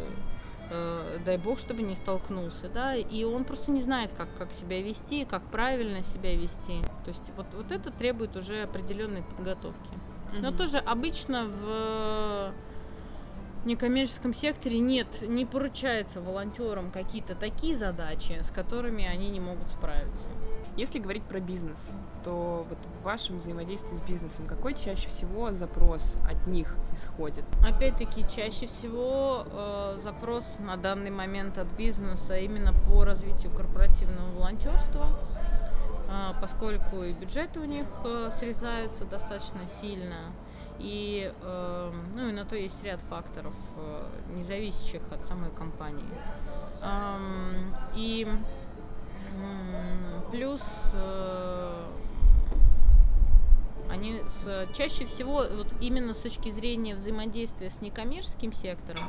э, 0.69 1.19
дай 1.25 1.37
бог, 1.37 1.59
чтобы 1.59 1.83
не 1.83 1.95
столкнулся, 1.95 2.69
да, 2.69 2.95
и 2.95 3.23
он 3.23 3.43
просто 3.43 3.71
не 3.71 3.81
знает, 3.81 4.11
как, 4.17 4.27
как 4.37 4.51
себя 4.51 4.81
вести, 4.81 5.25
как 5.25 5.43
правильно 5.43 6.03
себя 6.03 6.35
вести. 6.35 6.81
То 7.03 7.09
есть 7.09 7.31
вот, 7.35 7.47
вот 7.53 7.71
это 7.71 7.91
требует 7.91 8.35
уже 8.35 8.63
определенной 8.63 9.23
подготовки. 9.23 9.89
Но 10.33 10.49
mm-hmm. 10.49 10.57
тоже 10.57 10.77
обычно 10.77 11.45
в 11.45 12.53
некоммерческом 13.65 14.33
секторе 14.33 14.79
нет, 14.79 15.21
не 15.21 15.45
поручается 15.45 16.21
волонтерам 16.21 16.91
какие-то 16.91 17.35
такие 17.35 17.75
задачи, 17.75 18.39
с 18.41 18.49
которыми 18.49 19.05
они 19.05 19.29
не 19.29 19.39
могут 19.39 19.69
справиться. 19.69 20.27
Если 20.77 20.99
говорить 20.99 21.23
про 21.23 21.41
бизнес, 21.41 21.91
то 22.23 22.65
вот 22.69 22.77
в 22.77 23.03
вашем 23.03 23.37
взаимодействии 23.37 23.93
с 23.93 24.01
бизнесом 24.01 24.47
какой 24.47 24.73
чаще 24.73 25.09
всего 25.09 25.51
запрос 25.51 26.15
от 26.29 26.47
них 26.47 26.73
исходит? 26.95 27.43
Опять-таки, 27.67 28.25
чаще 28.33 28.67
всего 28.67 29.45
э, 29.45 29.99
запрос 30.01 30.57
на 30.59 30.77
данный 30.77 31.11
момент 31.11 31.57
от 31.57 31.67
бизнеса 31.73 32.37
именно 32.37 32.73
по 32.73 33.03
развитию 33.03 33.51
корпоративного 33.51 34.31
волонтерства, 34.31 35.19
э, 36.09 36.39
поскольку 36.39 37.03
и 37.03 37.11
бюджеты 37.11 37.59
у 37.59 37.65
них 37.65 37.87
э, 38.05 38.31
срезаются 38.39 39.03
достаточно 39.03 39.67
сильно, 39.67 40.31
и, 40.79 41.31
э, 41.41 41.91
ну, 42.15 42.29
и 42.29 42.31
на 42.31 42.45
то 42.45 42.55
есть 42.55 42.81
ряд 42.83 43.01
факторов, 43.01 43.53
э, 43.75 44.03
не 44.35 44.43
зависящих 44.43 45.01
от 45.11 45.25
самой 45.25 45.51
компании. 45.51 46.09
Эм, 46.81 47.75
и 47.93 48.27
плюс 50.31 50.61
э, 50.93 51.85
они 53.89 54.21
с, 54.29 54.67
чаще 54.73 55.05
всего, 55.05 55.43
вот 55.55 55.67
именно 55.81 56.13
с 56.13 56.19
точки 56.19 56.49
зрения 56.49 56.95
взаимодействия 56.95 57.69
с 57.69 57.81
некоммерческим 57.81 58.53
сектором, 58.53 59.03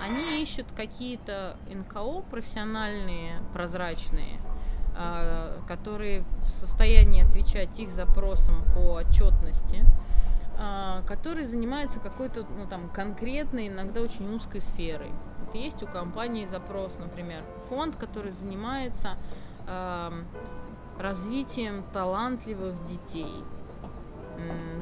они 0.00 0.40
ищут 0.42 0.66
какие-то 0.76 1.56
НКО 1.72 2.22
профессиональные, 2.30 3.42
прозрачные, 3.52 4.40
э, 4.96 5.58
которые 5.66 6.24
в 6.44 6.48
состоянии 6.48 7.24
отвечать 7.24 7.78
их 7.80 7.90
запросам 7.90 8.64
по 8.74 8.94
отчетности, 8.94 9.84
а, 10.62 11.02
который 11.06 11.46
занимается 11.46 12.00
какой-то 12.00 12.44
ну, 12.44 12.66
там, 12.66 12.90
конкретной, 12.90 13.68
иногда 13.68 14.02
очень 14.02 14.30
узкой 14.34 14.60
сферой. 14.60 15.10
Вот 15.46 15.54
есть 15.54 15.82
у 15.82 15.86
компании 15.86 16.44
запрос, 16.44 16.98
например, 16.98 17.44
фонд, 17.70 17.96
который 17.96 18.30
занимается 18.30 19.16
развитием 20.98 21.84
талантливых 21.92 22.74
детей. 22.86 23.32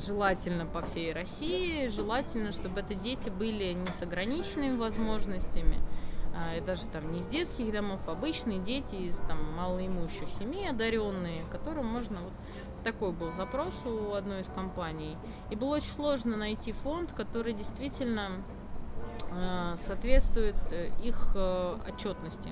Желательно 0.04 0.66
по 0.66 0.83
всей 0.83 1.12
России, 1.12 1.88
желательно, 1.88 2.52
чтобы 2.52 2.80
это 2.80 2.95
дети 2.95 3.28
были 3.28 3.73
не 3.73 3.90
с 3.90 4.02
ограниченными 4.02 4.76
возможностями, 4.76 5.76
а, 6.38 6.57
и 6.57 6.61
даже 6.61 6.87
там 6.87 7.11
не 7.11 7.21
из 7.21 7.26
детских 7.26 7.73
домов, 7.73 8.00
а 8.07 8.12
обычные 8.12 8.61
дети 8.61 8.95
из 8.95 9.16
там 9.16 9.38
малоимущих 9.57 10.28
семей, 10.30 10.68
одаренные, 10.71 11.45
которым 11.50 11.87
можно 11.87 12.21
вот 12.21 12.33
такой 12.85 13.12
был 13.12 13.33
запрос 13.33 13.75
у 13.85 14.12
одной 14.12 14.42
из 14.42 14.47
компаний. 14.47 15.16
И 15.50 15.57
было 15.57 15.76
очень 15.76 15.90
сложно 15.90 16.37
найти 16.37 16.73
фонд, 16.73 17.12
который 17.12 17.52
действительно 17.52 18.28
э, 19.30 19.76
соответствует 19.85 20.57
э, 20.71 20.90
их 21.02 21.33
э, 21.35 21.76
отчетности. 21.88 22.50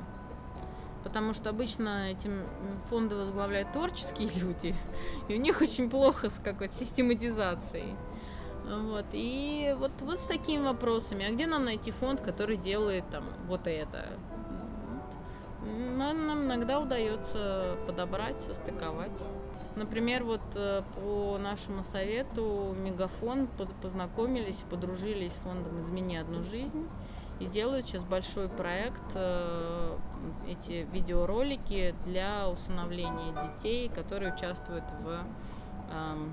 Потому 1.06 1.34
что 1.34 1.50
обычно 1.50 2.10
этим 2.10 2.42
фонды 2.90 3.14
возглавляют 3.14 3.70
творческие 3.70 4.28
люди, 4.40 4.74
и 5.28 5.36
у 5.36 5.40
них 5.40 5.60
очень 5.60 5.88
плохо 5.88 6.28
с 6.28 6.40
какой-то 6.42 6.74
систематизацией. 6.74 7.94
Вот, 8.68 9.04
и 9.12 9.72
вот, 9.78 9.92
вот 10.00 10.18
с 10.18 10.24
такими 10.24 10.64
вопросами. 10.64 11.24
А 11.24 11.30
где 11.30 11.46
нам 11.46 11.64
найти 11.64 11.92
фонд, 11.92 12.22
который 12.22 12.56
делает 12.56 13.08
там 13.08 13.22
вот 13.46 13.68
это? 13.68 14.06
Нам, 15.96 16.26
нам 16.26 16.42
иногда 16.46 16.80
удается 16.80 17.76
подобрать, 17.86 18.40
состыковать. 18.40 19.16
Например, 19.76 20.24
вот 20.24 20.40
э, 20.56 20.82
по 20.96 21.38
нашему 21.38 21.84
совету 21.84 22.74
Мегафон 22.76 23.46
познакомились, 23.80 24.64
подружились 24.68 25.34
с 25.34 25.36
фондом 25.36 25.80
«Измени 25.82 26.16
одну 26.16 26.42
жизнь» 26.42 26.88
и 27.38 27.46
делают 27.46 27.86
сейчас 27.86 28.02
большой 28.02 28.48
проект, 28.48 29.02
э, 29.14 29.96
эти 30.48 30.86
видеоролики 30.92 31.94
для 32.04 32.48
усыновления 32.48 33.32
детей, 33.42 33.88
которые 33.88 34.32
участвуют 34.32 34.84
в 35.00 35.20
эм, 35.92 36.32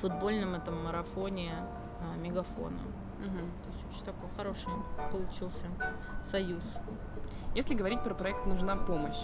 футбольном 0.00 0.54
этом 0.54 0.84
марафоне 0.84 1.52
э, 2.00 2.18
Мегафона. 2.18 2.80
Угу. 3.20 3.38
То 3.38 3.70
есть 3.70 3.88
очень 3.90 4.04
такой 4.04 4.28
хороший 4.36 4.72
получился 5.12 5.66
союз. 6.24 6.78
Если 7.54 7.74
говорить 7.74 8.02
про 8.02 8.14
проект 8.14 8.44
«Нужна 8.46 8.76
помощь», 8.76 9.22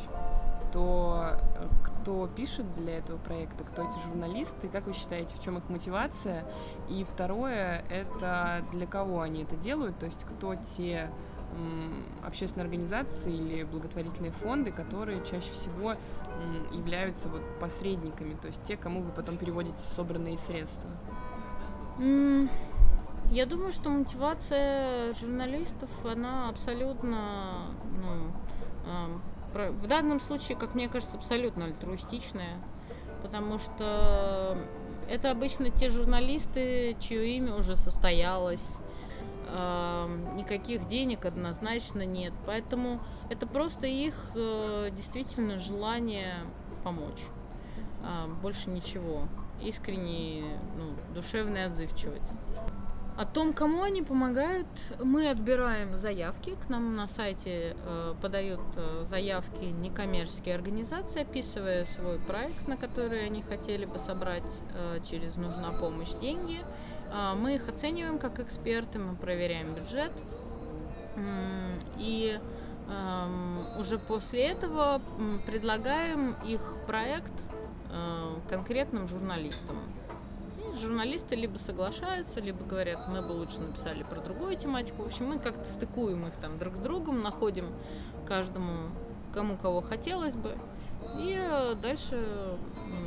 то 0.73 1.41
э, 1.57 1.69
кто 2.01 2.27
пишет 2.27 2.75
для 2.75 2.99
этого 2.99 3.19
проекта, 3.19 3.65
кто 3.65 3.83
эти 3.83 3.99
журналисты, 4.07 4.69
как 4.69 4.87
вы 4.87 4.93
считаете, 4.93 5.37
в 5.37 5.41
чем 5.41 5.59
их 5.59 5.69
мотивация? 5.69 6.45
И 6.89 7.05
второе, 7.05 7.85
это 7.91 8.65
для 8.73 8.87
кого 8.87 9.21
они 9.21 9.43
это 9.43 9.57
делают, 9.57 9.99
то 9.99 10.07
есть 10.07 10.25
кто 10.25 10.55
те 10.77 11.11
общественные 12.25 12.65
организации 12.65 13.35
или 13.35 13.65
благотворительные 13.65 14.31
фонды, 14.31 14.71
которые 14.71 15.21
чаще 15.25 15.51
всего 15.51 15.97
являются 16.73 17.29
вот 17.29 17.43
посредниками, 17.59 18.35
то 18.41 18.47
есть 18.47 18.63
те, 18.65 18.77
кому 18.77 19.03
вы 19.03 19.11
потом 19.11 19.37
переводите 19.37 19.79
собранные 19.81 20.39
средства? 20.39 20.89
Я 21.99 23.47
думаю, 23.47 23.73
что 23.73 23.91
мотивация 23.91 25.13
журналистов, 25.15 25.91
она 26.05 26.49
абсолютно 26.49 27.67
ну, 28.01 29.21
в 29.55 29.87
данном 29.87 30.21
случае, 30.21 30.57
как 30.57 30.75
мне 30.75 30.89
кажется, 30.89 31.17
абсолютно 31.17 31.67
альтруистичная, 31.67 32.59
потому 33.23 33.59
что 33.59 34.57
это 35.09 35.31
обычно 35.31 35.71
те 35.71 35.91
журналисты, 35.91 36.97
чье 37.01 37.37
имя 37.37 37.55
уже 37.57 37.77
состоялось, 37.77 38.77
никаких 40.37 40.87
денег 40.87 41.25
однозначно 41.25 42.07
нет, 42.07 42.33
поэтому 42.47 43.01
это 43.29 43.47
просто 43.47 43.87
их 43.87 44.15
э, 44.35 44.91
действительно 44.93 45.59
желание 45.59 46.35
помочь, 46.85 47.21
больше 48.43 48.71
ничего, 48.71 49.25
искренне, 49.61 50.45
ну, 50.77 50.95
душевная 51.15 51.67
отзывчивость. 51.67 52.33
О 53.21 53.27
том, 53.27 53.53
кому 53.53 53.83
они 53.83 54.01
помогают, 54.01 54.67
мы 54.99 55.29
отбираем 55.29 55.99
заявки. 55.99 56.57
К 56.57 56.71
нам 56.71 56.97
на 56.97 57.07
сайте 57.07 57.77
э, 57.77 58.15
подают 58.23 58.63
э, 58.77 59.05
заявки 59.11 59.65
некоммерческие 59.65 60.55
организации, 60.55 61.21
описывая 61.21 61.85
свой 61.85 62.19
проект, 62.19 62.67
на 62.67 62.79
который 62.79 63.27
они 63.27 63.43
хотели 63.43 63.85
бы 63.85 63.99
собрать 63.99 64.51
э, 64.73 65.01
через 65.05 65.37
«Нужна 65.37 65.71
помощь» 65.73 66.13
деньги. 66.23 66.61
Мы 67.37 67.57
их 67.57 67.69
оцениваем 67.69 68.19
как 68.19 68.41
эксперты, 68.41 68.99
мы 68.99 69.15
проверяем 69.17 69.75
бюджет. 69.75 70.13
И 71.99 72.41
э, 72.89 73.79
уже 73.79 73.99
после 73.99 74.45
этого 74.45 75.03
предлагаем 75.45 76.37
их 76.47 76.63
проект 76.87 77.35
конкретным 78.49 79.09
журналистам 79.09 79.77
журналисты 80.79 81.35
либо 81.35 81.59
соглашаются, 81.59 82.41
либо 82.41 82.65
говорят, 82.65 83.09
мы 83.09 83.23
бы 83.23 83.33
лучше 83.33 83.61
написали 83.61 84.03
про 84.03 84.21
другую 84.21 84.57
тематику. 84.57 85.03
В 85.03 85.07
общем, 85.07 85.27
мы 85.27 85.39
как-то 85.39 85.65
стыкуем 85.65 86.27
их 86.27 86.35
там 86.37 86.59
друг 86.59 86.77
с 86.77 86.79
другом, 86.79 87.23
находим 87.23 87.67
каждому, 88.27 88.91
кому 89.33 89.57
кого 89.57 89.81
хотелось 89.81 90.35
бы. 90.35 90.57
И 91.19 91.37
э, 91.39 91.75
дальше 91.83 92.25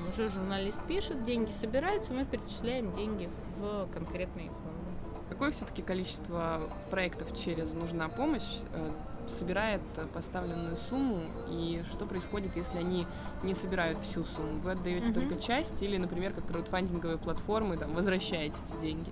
уже 0.10 0.30
журналист 0.30 0.80
пишет, 0.88 1.24
деньги 1.24 1.52
собираются, 1.52 2.14
мы 2.14 2.26
перечисляем 2.26 2.96
деньги 2.96 3.30
в 3.58 3.88
конкретные 3.94 4.50
фонды. 4.50 4.92
Какое 5.30 5.52
все-таки 5.52 5.82
количество 5.82 6.62
проектов 6.92 7.36
через 7.38 7.74
нужна 7.74 8.10
помощь 8.10 8.60
э, 8.74 8.92
собирает 9.30 9.82
поставленную 10.14 10.78
сумму 10.90 11.22
и 11.50 11.84
что 11.92 12.06
происходит, 12.06 12.56
если 12.56 12.78
они 12.78 13.06
не 13.44 13.54
собирают 13.54 14.00
всю 14.00 14.24
сумму? 14.26 14.60
Вы 14.64 14.72
отдаете 14.72 15.08
mm-hmm. 15.08 15.14
только 15.14 15.42
часть 15.42 15.82
или, 15.82 15.98
например, 15.98 16.34
как 16.34 16.46
краудфандинговые 16.48 17.18
платформы, 17.18 17.78
там, 17.78 17.94
возвращаете 17.94 18.56
эти 18.70 18.82
деньги? 18.82 19.10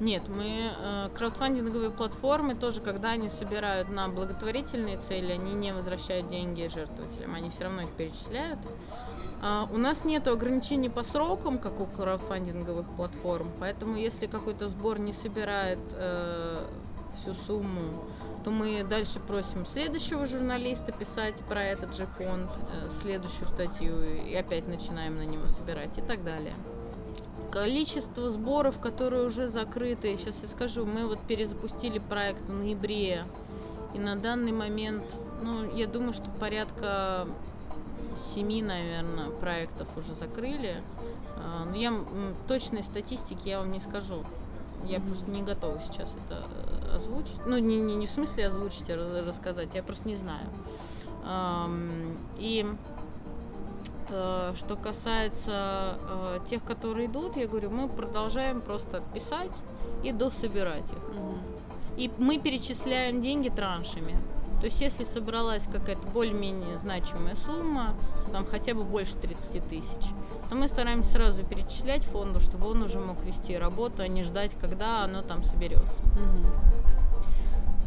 Нет, 0.00 0.28
мы 0.28 0.72
э, 0.76 1.08
краудфандинговые 1.14 1.90
платформы 1.90 2.54
тоже, 2.54 2.80
когда 2.80 3.10
они 3.10 3.28
собирают 3.28 3.88
на 3.88 4.08
благотворительные 4.08 4.98
цели, 4.98 5.32
они 5.32 5.52
не 5.52 5.72
возвращают 5.72 6.28
деньги 6.28 6.66
жертвователям, 6.66 7.34
они 7.34 7.50
все 7.50 7.64
равно 7.64 7.82
их 7.82 7.90
перечисляют. 7.90 8.58
Uh, 9.42 9.68
у 9.74 9.78
нас 9.78 10.04
нет 10.04 10.28
ограничений 10.28 10.88
по 10.88 11.02
срокам, 11.02 11.58
как 11.58 11.80
у 11.80 11.86
краудфандинговых 11.86 12.88
платформ, 12.90 13.50
поэтому 13.58 13.96
если 13.96 14.28
какой-то 14.28 14.68
сбор 14.68 15.00
не 15.00 15.12
собирает 15.12 15.80
э, 15.96 16.64
всю 17.16 17.34
сумму 17.34 18.04
то 18.44 18.50
мы 18.50 18.84
дальше 18.84 19.20
просим 19.20 19.64
следующего 19.66 20.26
журналиста 20.26 20.92
писать 20.92 21.36
про 21.48 21.62
этот 21.62 21.94
же 21.94 22.06
фонд, 22.06 22.50
э, 22.50 22.90
следующую 23.00 23.48
статью, 23.48 23.94
и 24.02 24.34
опять 24.34 24.68
начинаем 24.68 25.16
на 25.16 25.22
него 25.24 25.48
собирать 25.48 25.96
и 25.98 26.02
так 26.02 26.24
далее. 26.24 26.54
Количество 27.50 28.30
сборов, 28.30 28.80
которые 28.80 29.26
уже 29.26 29.48
закрыты, 29.48 30.16
сейчас 30.16 30.40
я 30.42 30.48
скажу, 30.48 30.86
мы 30.86 31.06
вот 31.06 31.20
перезапустили 31.20 31.98
проект 31.98 32.42
в 32.48 32.52
ноябре, 32.52 33.24
и 33.94 33.98
на 33.98 34.16
данный 34.16 34.52
момент, 34.52 35.04
ну, 35.42 35.74
я 35.74 35.86
думаю, 35.86 36.14
что 36.14 36.30
порядка 36.40 37.26
семи, 38.16 38.62
наверное, 38.62 39.30
проектов 39.30 39.88
уже 39.96 40.14
закрыли. 40.14 40.76
А, 41.36 41.64
но 41.64 41.76
я 41.76 41.92
точной 42.48 42.82
статистики 42.82 43.48
я 43.48 43.58
вам 43.58 43.70
не 43.72 43.80
скажу. 43.80 44.24
Я 44.84 45.00
просто 45.00 45.30
не 45.30 45.42
готова 45.42 45.78
сейчас 45.80 46.08
это 46.26 46.44
э, 46.92 46.96
озвучить. 46.96 47.46
Ну, 47.46 47.58
не, 47.58 47.80
не, 47.80 47.94
не 47.94 48.06
в 48.06 48.10
смысле 48.10 48.48
озвучить, 48.48 48.90
а 48.90 49.24
рассказать, 49.26 49.74
я 49.74 49.82
просто 49.82 50.08
не 50.08 50.16
знаю. 50.16 50.46
И 52.38 52.66
э, 54.10 54.52
что 54.56 54.76
касается 54.76 55.98
э, 56.00 56.38
тех, 56.48 56.64
которые 56.64 57.06
идут, 57.06 57.36
я 57.36 57.46
говорю, 57.46 57.70
мы 57.70 57.88
продолжаем 57.88 58.60
просто 58.60 59.02
писать 59.14 59.56
и 60.02 60.12
дособирать 60.12 60.90
их. 60.90 60.98
Mm-hmm. 60.98 61.62
И 61.96 62.10
мы 62.18 62.38
перечисляем 62.38 63.20
деньги 63.20 63.48
траншами. 63.48 64.16
То 64.60 64.66
есть, 64.66 64.80
если 64.80 65.04
собралась 65.04 65.64
какая-то 65.70 66.06
более-менее 66.08 66.78
значимая 66.78 67.34
сумма, 67.34 67.94
там 68.32 68.46
хотя 68.46 68.74
бы 68.74 68.84
больше 68.84 69.16
30 69.16 69.68
тысяч, 69.68 70.10
то 70.52 70.58
мы 70.58 70.68
стараемся 70.68 71.12
сразу 71.12 71.42
перечислять 71.44 72.04
фонду, 72.04 72.38
чтобы 72.38 72.68
он 72.68 72.82
уже 72.82 73.00
мог 73.00 73.24
вести 73.24 73.56
работу, 73.56 74.02
а 74.02 74.08
не 74.08 74.22
ждать, 74.22 74.54
когда 74.60 75.02
оно 75.02 75.22
там 75.22 75.44
соберется. 75.44 76.02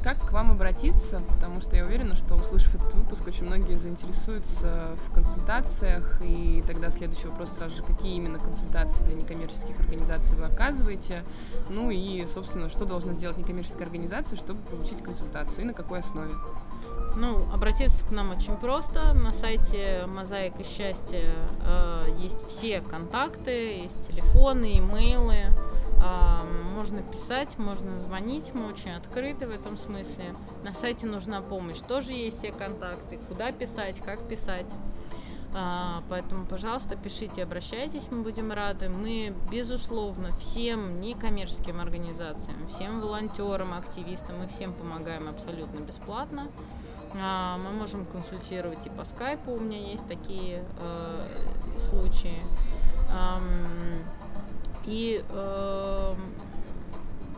Как 0.03 0.17
к 0.17 0.31
вам 0.31 0.49
обратиться? 0.49 1.21
Потому 1.29 1.61
что 1.61 1.75
я 1.75 1.85
уверена, 1.85 2.15
что 2.15 2.33
услышав 2.33 2.73
этот 2.73 2.95
выпуск, 2.95 3.27
очень 3.27 3.45
многие 3.45 3.75
заинтересуются 3.75 4.95
в 5.07 5.13
консультациях. 5.13 6.19
И 6.23 6.63
тогда 6.65 6.89
следующий 6.89 7.27
вопрос 7.27 7.51
сразу 7.51 7.75
же, 7.75 7.83
какие 7.83 8.15
именно 8.15 8.39
консультации 8.39 9.03
для 9.03 9.13
некоммерческих 9.13 9.79
организаций 9.79 10.35
вы 10.35 10.45
оказываете? 10.45 11.23
Ну 11.69 11.91
и, 11.91 12.25
собственно, 12.25 12.69
что 12.69 12.85
должна 12.85 13.13
сделать 13.13 13.37
некоммерческая 13.37 13.83
организация, 13.83 14.37
чтобы 14.37 14.59
получить 14.61 15.03
консультацию 15.03 15.61
и 15.61 15.65
на 15.65 15.73
какой 15.73 15.99
основе? 15.99 16.31
Ну, 17.17 17.41
обратиться 17.53 18.03
к 18.05 18.11
нам 18.11 18.31
очень 18.31 18.57
просто. 18.57 19.13
На 19.13 19.31
сайте 19.31 20.05
Мозаика 20.05 20.65
счастья 20.65 21.23
э, 21.61 22.07
есть 22.19 22.45
все 22.49 22.81
контакты, 22.81 23.83
есть 23.83 24.07
телефоны, 24.07 24.79
имейлы. 24.79 25.37
Э, 26.03 26.43
можно 26.75 27.01
писать, 27.01 27.57
можно 27.57 27.99
звонить, 27.99 28.51
мы 28.53 28.67
очень 28.67 28.91
открыты 28.91 29.47
в 29.47 29.51
этом 29.51 29.77
смысле. 29.77 30.35
На 30.63 30.73
сайте 30.73 31.05
нужна 31.05 31.41
помощь, 31.41 31.79
тоже 31.79 32.11
есть 32.11 32.39
все 32.39 32.51
контакты, 32.51 33.17
куда 33.29 33.53
писать, 33.53 34.01
как 34.03 34.19
писать. 34.27 34.67
А, 35.57 36.03
поэтому, 36.09 36.45
пожалуйста, 36.45 36.97
пишите, 36.97 37.43
обращайтесь, 37.43 38.07
мы 38.11 38.23
будем 38.23 38.51
рады. 38.51 38.89
Мы, 38.89 39.33
безусловно, 39.49 40.35
всем 40.35 40.99
некоммерческим 40.99 41.79
организациям, 41.79 42.67
всем 42.67 42.99
волонтерам, 42.99 43.73
активистам, 43.73 44.39
мы 44.39 44.47
всем 44.49 44.73
помогаем 44.73 45.29
абсолютно 45.29 45.79
бесплатно. 45.79 46.49
А, 47.13 47.57
мы 47.57 47.71
можем 47.71 48.05
консультировать 48.05 48.85
и 48.85 48.89
по 48.89 49.05
скайпу, 49.05 49.51
у 49.51 49.59
меня 49.59 49.79
есть 49.79 50.05
такие 50.07 50.65
э, 50.77 51.27
случаи. 51.89 52.41
И 54.85 55.23
э, 55.27 56.15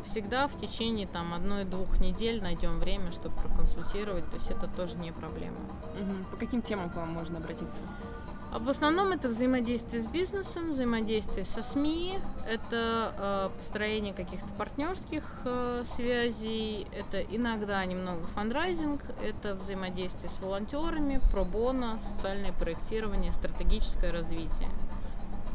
всегда 0.07 0.47
в 0.47 0.57
течение 0.57 1.07
там 1.07 1.33
одной-двух 1.33 1.99
недель 1.99 2.41
найдем 2.41 2.79
время, 2.79 3.11
чтобы 3.11 3.35
проконсультировать, 3.35 4.25
то 4.29 4.35
есть 4.35 4.49
это 4.49 4.67
тоже 4.67 4.95
не 4.95 5.11
проблема. 5.11 5.57
Угу. 5.99 6.31
По 6.31 6.37
каким 6.37 6.61
темам 6.61 6.89
к 6.89 6.95
вам 6.95 7.09
можно 7.09 7.37
обратиться? 7.37 7.79
А 8.49 8.59
в 8.59 8.69
основном 8.69 9.09
это 9.09 9.27
взаимодействие 9.27 10.01
с 10.01 10.05
бизнесом, 10.05 10.71
взаимодействие 10.71 11.45
со 11.45 11.63
СМИ, 11.63 12.17
это 12.49 13.49
э, 13.53 13.57
построение 13.57 14.13
каких-то 14.13 14.47
партнерских 14.57 15.23
э, 15.43 15.83
связей, 15.95 16.87
это 16.97 17.21
иногда 17.21 17.83
немного 17.85 18.25
фандрайзинг, 18.27 19.01
это 19.21 19.55
взаимодействие 19.55 20.29
с 20.29 20.39
волонтерами, 20.39 21.19
пробона, 21.29 21.99
социальное 21.99 22.53
проектирование, 22.53 23.33
стратегическое 23.33 24.13
развитие. 24.13 24.69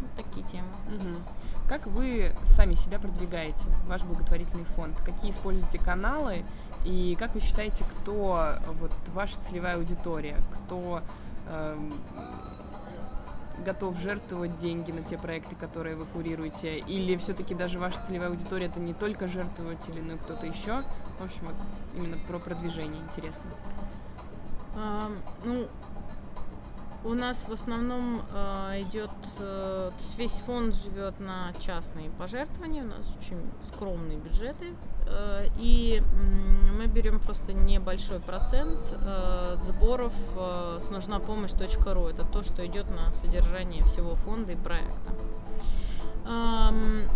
Вот 0.01 0.11
такие 0.25 0.47
темы. 0.49 0.69
Угу. 0.95 1.42
Как 1.69 1.87
вы 1.87 2.35
сами 2.57 2.75
себя 2.75 2.99
продвигаете, 2.99 3.65
ваш 3.87 4.03
благотворительный 4.03 4.65
фонд? 4.77 4.97
Какие 5.05 5.31
используете 5.31 5.79
каналы? 5.79 6.45
И 6.85 7.17
как 7.19 7.35
вы 7.35 7.41
считаете, 7.41 7.85
кто 7.85 8.57
вот 8.81 8.93
ваша 9.15 9.41
целевая 9.41 9.77
аудитория? 9.77 10.37
Кто 10.53 11.03
э, 11.47 11.91
готов 13.65 13.99
жертвовать 13.99 14.59
деньги 14.61 14.91
на 14.91 15.03
те 15.03 15.17
проекты, 15.17 15.55
которые 15.55 15.97
вы 15.97 16.05
курируете? 16.07 16.79
Или 16.79 17.17
все-таки 17.17 17.55
даже 17.55 17.79
ваша 17.79 18.03
целевая 18.07 18.31
аудитория 18.31 18.67
это 18.67 18.81
не 18.81 18.95
только 18.95 19.29
жертвователи, 19.29 20.01
но 20.01 20.15
и 20.15 20.19
кто-то 20.19 20.47
еще? 20.47 20.83
В 21.21 21.25
общем, 21.25 21.43
вот 21.43 21.55
именно 21.95 22.19
про 22.27 22.39
продвижение 22.39 23.01
интересно. 23.03 23.51
А, 24.77 25.11
ну, 25.45 25.69
у 27.05 27.15
нас 27.15 27.47
в 27.49 27.53
основном 27.53 28.23
э, 28.33 28.83
идет, 28.83 29.11
э, 29.39 29.91
то 29.91 29.95
есть 29.99 30.19
весь 30.19 30.43
фонд 30.45 30.75
живет 30.75 31.19
на 31.21 31.53
частные 31.59 32.11
пожертвования, 32.11 32.85
у 32.85 32.87
нас 32.87 33.07
очень 33.19 33.39
скромные 33.67 34.19
бюджеты, 34.19 34.67
э, 35.07 35.49
и 35.59 36.01
э, 36.01 36.73
мы 36.79 36.87
берем 36.87 37.19
просто 37.19 37.53
небольшой 37.53 38.21
процент 38.21 38.79
э, 38.91 39.57
сборов 39.67 40.15
э, 40.37 40.81
с 40.81 40.91
нужна 40.91 41.19
помощь.ру. 41.19 42.07
Это 42.07 42.25
то, 42.25 42.43
что 42.43 42.65
идет 42.67 42.89
на 42.91 43.13
содержание 43.15 43.83
всего 43.85 44.15
фонда 44.15 44.53
и 44.53 44.57
проекта. 44.57 45.13
Эм, 46.25 47.09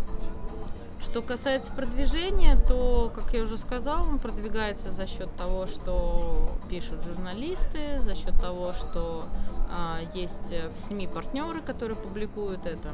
что 1.17 1.23
касается 1.23 1.73
продвижения, 1.73 2.61
то, 2.69 3.11
как 3.15 3.33
я 3.33 3.45
уже 3.45 3.57
сказала, 3.57 4.07
он 4.07 4.19
продвигается 4.19 4.93
за 4.93 5.07
счет 5.07 5.35
того, 5.35 5.67
что 5.67 6.51
пишут 6.69 7.05
журналисты, 7.05 8.03
за 8.03 8.15
счет 8.15 8.39
того, 8.39 8.75
что 8.75 9.25
а, 9.71 10.01
есть 10.13 10.53
э, 10.53 10.69
СМИ-партнеры, 10.87 11.63
которые 11.63 11.97
публикуют 11.97 12.67
это. 12.67 12.91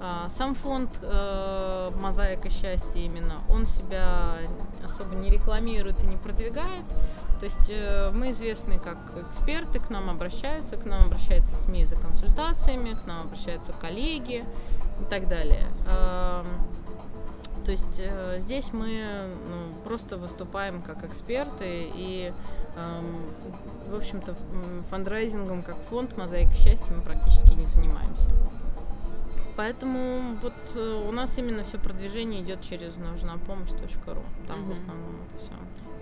А, 0.00 0.30
сам 0.30 0.54
фонд 0.54 0.88
э, 1.02 1.90
«Мозаика 2.00 2.48
счастья» 2.48 3.00
именно, 3.00 3.42
он 3.50 3.66
себя 3.66 4.38
особо 4.82 5.14
не 5.16 5.28
рекламирует 5.28 6.02
и 6.02 6.06
не 6.06 6.16
продвигает. 6.16 6.86
То 7.38 7.44
есть 7.44 7.68
э, 7.68 8.10
мы 8.14 8.30
известны 8.30 8.78
как 8.78 8.96
эксперты, 9.28 9.78
к 9.78 9.90
нам 9.90 10.08
обращаются, 10.08 10.78
к 10.78 10.86
нам 10.86 11.04
обращаются 11.04 11.54
СМИ 11.54 11.84
за 11.84 11.96
консультациями, 11.96 12.94
к 12.94 13.06
нам 13.06 13.26
обращаются 13.26 13.74
коллеги 13.74 14.46
и 15.02 15.04
так 15.10 15.28
далее. 15.28 15.66
То 17.68 17.72
есть 17.72 17.98
э, 17.98 18.38
здесь 18.40 18.72
мы 18.72 18.88
ну, 19.46 19.82
просто 19.84 20.16
выступаем 20.16 20.80
как 20.80 21.04
эксперты 21.04 21.90
и, 21.94 22.32
э, 22.76 23.00
в 23.90 23.94
общем-то, 23.94 24.34
фандрайзингом 24.88 25.62
как 25.62 25.76
фонд 25.76 26.16
«Мозаика 26.16 26.54
счастья» 26.56 26.94
мы 26.94 27.02
практически 27.02 27.52
не 27.52 27.66
занимаемся. 27.66 28.30
Поэтому 29.54 30.38
вот 30.40 30.54
э, 30.76 31.06
у 31.06 31.12
нас 31.12 31.36
именно 31.36 31.62
все 31.62 31.76
продвижение 31.76 32.40
идет 32.40 32.62
через 32.62 32.96
нужна 32.96 33.36
помощь.ру. 33.36 34.22
Там 34.46 34.60
mm-hmm. 34.60 34.64
в 34.64 34.72
основном 34.72 35.16
это 35.26 35.44
все. 35.44 35.52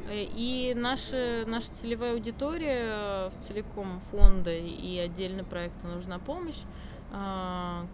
Э, 0.08 0.24
и 0.36 0.72
наша, 0.76 1.42
наша 1.48 1.74
целевая 1.74 2.12
аудитория 2.12 3.28
в 3.30 3.44
целиком 3.44 3.98
фонда 4.12 4.54
и 4.54 4.98
отдельно 4.98 5.42
проекта 5.42 5.88
«Нужна 5.88 6.20
помощь», 6.20 6.62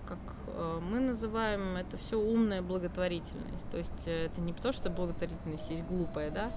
как 0.06 0.18
э, 0.46 0.80
мы 0.90 1.00
называем 1.00 1.76
это 1.76 1.96
все 1.96 2.18
умная 2.18 2.62
благотворительность. 2.62 3.68
То 3.70 3.78
есть 3.78 4.06
э, 4.06 4.26
это 4.26 4.40
не 4.40 4.52
потому, 4.52 4.72
что 4.72 4.90
благотворительность 4.90 5.70
есть 5.70 5.84
глупая, 5.84 6.30
да, 6.30 6.50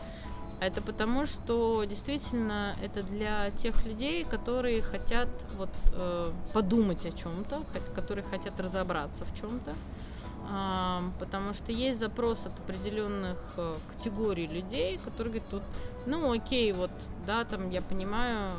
а 0.59 0.65
это 0.65 0.81
потому, 0.81 1.25
что 1.25 1.83
действительно 1.83 2.75
это 2.81 3.03
для 3.03 3.51
тех 3.51 3.85
людей, 3.85 4.23
которые 4.23 4.81
хотят 4.81 5.27
вот 5.57 5.69
подумать 6.53 7.05
о 7.05 7.11
чем-то, 7.11 7.65
которые 7.93 8.23
хотят 8.23 8.57
разобраться 8.59 9.25
в 9.25 9.37
чем-то 9.37 9.73
потому 11.19 11.53
что 11.53 11.71
есть 11.71 11.99
запрос 11.99 12.45
от 12.45 12.57
определенных 12.59 13.39
э, 13.57 13.75
категорий 13.95 14.47
людей, 14.47 14.99
которые 15.03 15.33
говорят, 15.33 15.49
тут, 15.49 15.63
ну 16.05 16.31
окей, 16.31 16.71
вот, 16.71 16.91
да, 17.25 17.43
там 17.45 17.71
я 17.71 17.81
понимаю, 17.81 18.51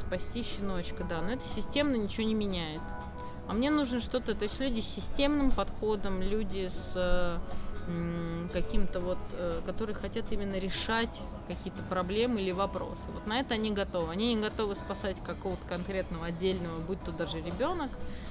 спасти 0.00 0.42
щеночка, 0.42 1.04
да, 1.04 1.22
но 1.22 1.30
это 1.30 1.44
системно 1.46 1.96
ничего 1.96 2.26
не 2.26 2.34
меняет. 2.34 2.80
А 3.52 3.54
мне 3.54 3.68
нужно 3.68 4.00
что-то, 4.00 4.34
то 4.34 4.44
есть 4.44 4.60
люди 4.60 4.80
с 4.80 4.86
системным 4.86 5.50
подходом, 5.50 6.22
люди 6.22 6.70
с 6.70 6.92
э, 6.94 7.36
каким-то 8.52 9.00
вот, 9.00 9.18
э, 9.36 9.60
которые 9.66 9.96
хотят 9.96 10.30
именно 10.30 10.58
решать 10.58 11.20
какие-то 11.48 11.82
проблемы 11.82 12.40
или 12.40 12.52
вопросы. 12.52 13.00
Вот 13.12 13.26
на 13.26 13.40
это 13.40 13.54
они 13.54 13.72
готовы. 13.72 14.12
Они 14.12 14.34
не 14.34 14.40
готовы 14.40 14.74
спасать 14.74 15.16
какого-то 15.22 15.66
конкретного 15.68 16.26
отдельного, 16.26 16.78
будь 16.78 17.02
то 17.02 17.12
даже 17.12 17.40
ребенок, 17.40 17.90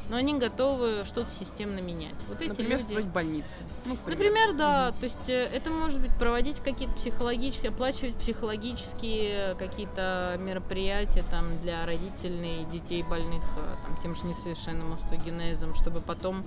но 0.09 0.15
они 0.15 0.35
готовы 0.35 1.03
что-то 1.05 1.31
системно 1.31 1.79
менять. 1.79 2.15
Вот 2.27 2.41
эти 2.41 2.49
Например, 2.49 2.77
люди... 2.77 2.83
строить 2.83 3.07
больницы. 3.07 3.61
Ну, 3.85 3.97
Например, 4.05 4.53
да. 4.53 4.89
Угу. 4.89 4.99
То 4.99 5.03
есть 5.03 5.29
э, 5.29 5.49
это 5.53 5.69
может 5.69 5.99
быть 5.99 6.15
проводить 6.17 6.59
какие-то 6.59 6.93
психологические, 6.95 7.71
оплачивать 7.71 8.15
психологические 8.15 9.55
какие-то 9.55 10.37
мероприятия 10.39 11.23
там 11.29 11.59
для 11.61 11.85
родителей 11.85 12.65
детей 12.71 13.03
больных 13.03 13.43
э, 13.57 13.75
там, 13.85 13.97
тем 14.01 14.15
же 14.15 14.25
несовершенным 14.25 14.93
остеогенезом, 14.93 15.75
чтобы 15.75 15.99
потом 16.01 16.43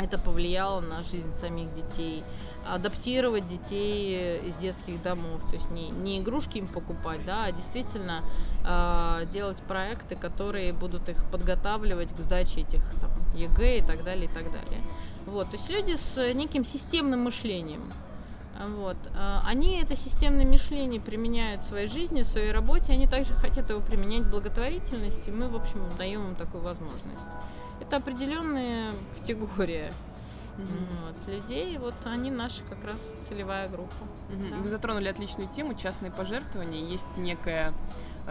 это 0.00 0.18
повлияло 0.18 0.80
на 0.80 1.02
жизнь 1.02 1.32
самих 1.34 1.74
детей. 1.74 2.22
Адаптировать 2.66 3.48
детей 3.48 4.40
из 4.46 4.54
детских 4.56 5.02
домов, 5.02 5.42
то 5.50 5.56
есть 5.56 5.68
не, 5.70 5.90
не 5.90 6.20
игрушки 6.20 6.58
им 6.58 6.68
покупать, 6.68 7.24
да, 7.24 7.46
а 7.46 7.52
действительно 7.52 8.22
э, 8.64 9.26
делать 9.32 9.58
проекты, 9.62 10.14
которые 10.14 10.72
будут 10.72 11.08
их 11.08 11.24
подготавливать 11.30 12.14
к 12.14 12.18
сдаче 12.20 12.60
этих 12.60 12.84
там, 13.00 13.10
ЕГЭ 13.34 13.78
и 13.78 13.82
так 13.82 14.04
далее, 14.04 14.26
и 14.26 14.28
так 14.28 14.44
далее. 14.44 14.80
Вот, 15.26 15.50
то 15.50 15.56
есть 15.56 15.68
люди 15.70 15.96
с 15.96 16.32
неким 16.34 16.64
системным 16.64 17.24
мышлением. 17.24 17.92
Вот. 18.76 18.96
Они 19.44 19.80
это 19.80 19.96
системное 19.96 20.46
мышление 20.46 21.00
применяют 21.00 21.62
в 21.62 21.68
своей 21.68 21.88
жизни, 21.88 22.22
в 22.22 22.28
своей 22.28 22.52
работе, 22.52 22.92
они 22.92 23.08
также 23.08 23.34
хотят 23.34 23.70
его 23.70 23.80
применять 23.80 24.22
в 24.22 24.30
благотворительности, 24.30 25.30
и 25.30 25.32
мы, 25.32 25.48
в 25.48 25.56
общем, 25.56 25.80
даем 25.98 26.28
им 26.28 26.34
такую 26.36 26.62
возможность 26.62 27.02
это 27.92 27.98
определенная 27.98 28.92
категория 29.18 29.92
mm-hmm. 30.56 30.88
вот, 31.04 31.34
людей. 31.34 31.76
Вот 31.76 31.94
они 32.06 32.30
наша 32.30 32.62
как 32.64 32.82
раз 32.84 32.96
целевая 33.28 33.68
группа. 33.68 33.92
Mm-hmm. 34.30 34.50
Да. 34.50 34.56
Вы 34.56 34.68
затронули 34.68 35.08
отличную 35.08 35.48
тему 35.50 35.74
частные 35.74 36.10
пожертвования. 36.10 36.86
Есть 36.86 37.04
некая 37.18 37.74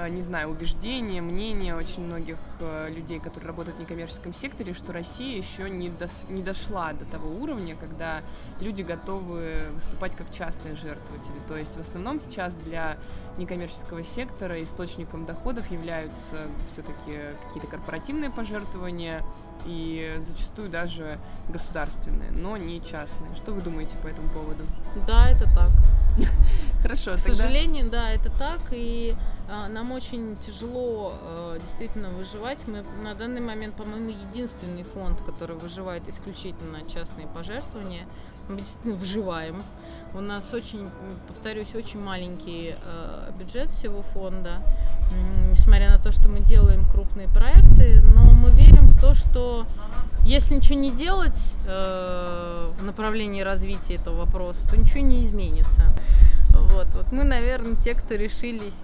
не 0.10 0.22
знаю, 0.22 0.50
убеждения, 0.50 1.22
мнения 1.22 1.76
очень 1.76 2.06
многих 2.06 2.38
э, 2.60 2.90
людей, 2.90 3.20
которые 3.20 3.48
работают 3.48 3.78
в 3.78 3.80
некоммерческом 3.82 4.34
секторе, 4.34 4.74
что 4.74 4.94
Россия 4.94 5.38
еще 5.38 5.70
не, 5.70 5.90
дос, 5.90 6.24
не 6.30 6.42
дошла 6.42 6.94
до 6.94 7.06
того 7.06 7.30
уровня, 7.30 7.76
когда 7.76 8.22
люди 8.60 8.82
готовы 8.82 9.64
выступать 9.74 10.16
как 10.16 10.32
частные 10.32 10.76
жертвователи. 10.76 11.36
То 11.48 11.58
есть 11.58 11.76
в 11.76 11.80
основном 11.80 12.20
сейчас 12.20 12.54
для 12.56 12.98
некоммерческого 13.38 14.04
сектора 14.04 14.62
источником 14.64 15.26
доходов 15.26 15.70
являются 15.72 16.36
все-таки 16.72 17.36
какие-то 17.48 17.68
корпоративные 17.68 18.30
пожертвования 18.30 19.24
и 19.66 20.18
зачастую 20.20 20.70
даже 20.70 21.20
государственные, 21.50 22.32
но 22.32 22.58
не 22.58 22.82
частные. 22.82 23.36
Что 23.36 23.54
вы 23.54 23.62
думаете 23.62 23.98
по 23.98 24.08
этому 24.08 24.30
поводу? 24.30 24.64
Да, 25.08 25.30
это 25.30 25.46
так. 25.54 25.70
Хорошо. 26.82 27.14
К 27.14 27.18
тогда... 27.18 27.36
сожалению, 27.36 27.90
да, 27.90 28.12
это 28.12 28.30
так, 28.32 28.60
и 28.72 29.16
а, 29.50 29.68
нам 29.68 29.92
очень 29.92 30.38
тяжело 30.38 31.14
а, 31.22 31.60
действительно 31.60 32.10
выживать. 32.10 32.60
Мы 32.68 32.84
на 33.04 33.14
данный 33.14 33.42
момент, 33.42 33.76
по-моему, 33.76 34.10
единственный 34.10 34.84
фонд, 34.84 35.22
который 35.22 35.56
выживает 35.56 36.08
исключительно 36.08 36.82
частные 36.90 37.28
пожертвования. 37.28 38.08
Действительно 38.58 38.96
выживаем. 38.96 39.64
У 40.14 40.20
нас 40.20 40.54
очень, 40.54 40.90
повторюсь, 41.28 41.74
очень 41.74 42.02
маленький 42.02 42.76
э, 42.76 43.32
бюджет 43.40 43.70
всего 43.70 44.02
фонда, 44.02 44.62
несмотря 45.50 45.92
на 45.92 46.00
то, 46.00 46.12
что 46.12 46.28
мы 46.28 46.42
делаем 46.42 46.86
крупные 46.86 47.30
проекты, 47.30 48.02
но 48.02 48.24
мы 48.24 48.50
верим 48.52 48.88
в 48.88 49.00
то, 49.00 49.14
что 49.14 49.66
если 50.26 50.56
ничего 50.56 50.78
не 50.78 50.92
делать 50.92 51.40
э, 51.66 52.70
в 52.78 52.84
направлении 52.84 53.42
развития 53.42 53.96
этого 53.96 54.26
вопроса, 54.26 54.68
то 54.70 54.76
ничего 54.76 55.00
не 55.00 55.24
изменится. 55.24 55.84
Вот, 56.50 56.88
вот 56.94 57.12
мы, 57.12 57.24
наверное, 57.24 57.76
те, 57.76 57.94
кто 57.94 58.16
решились 58.16 58.84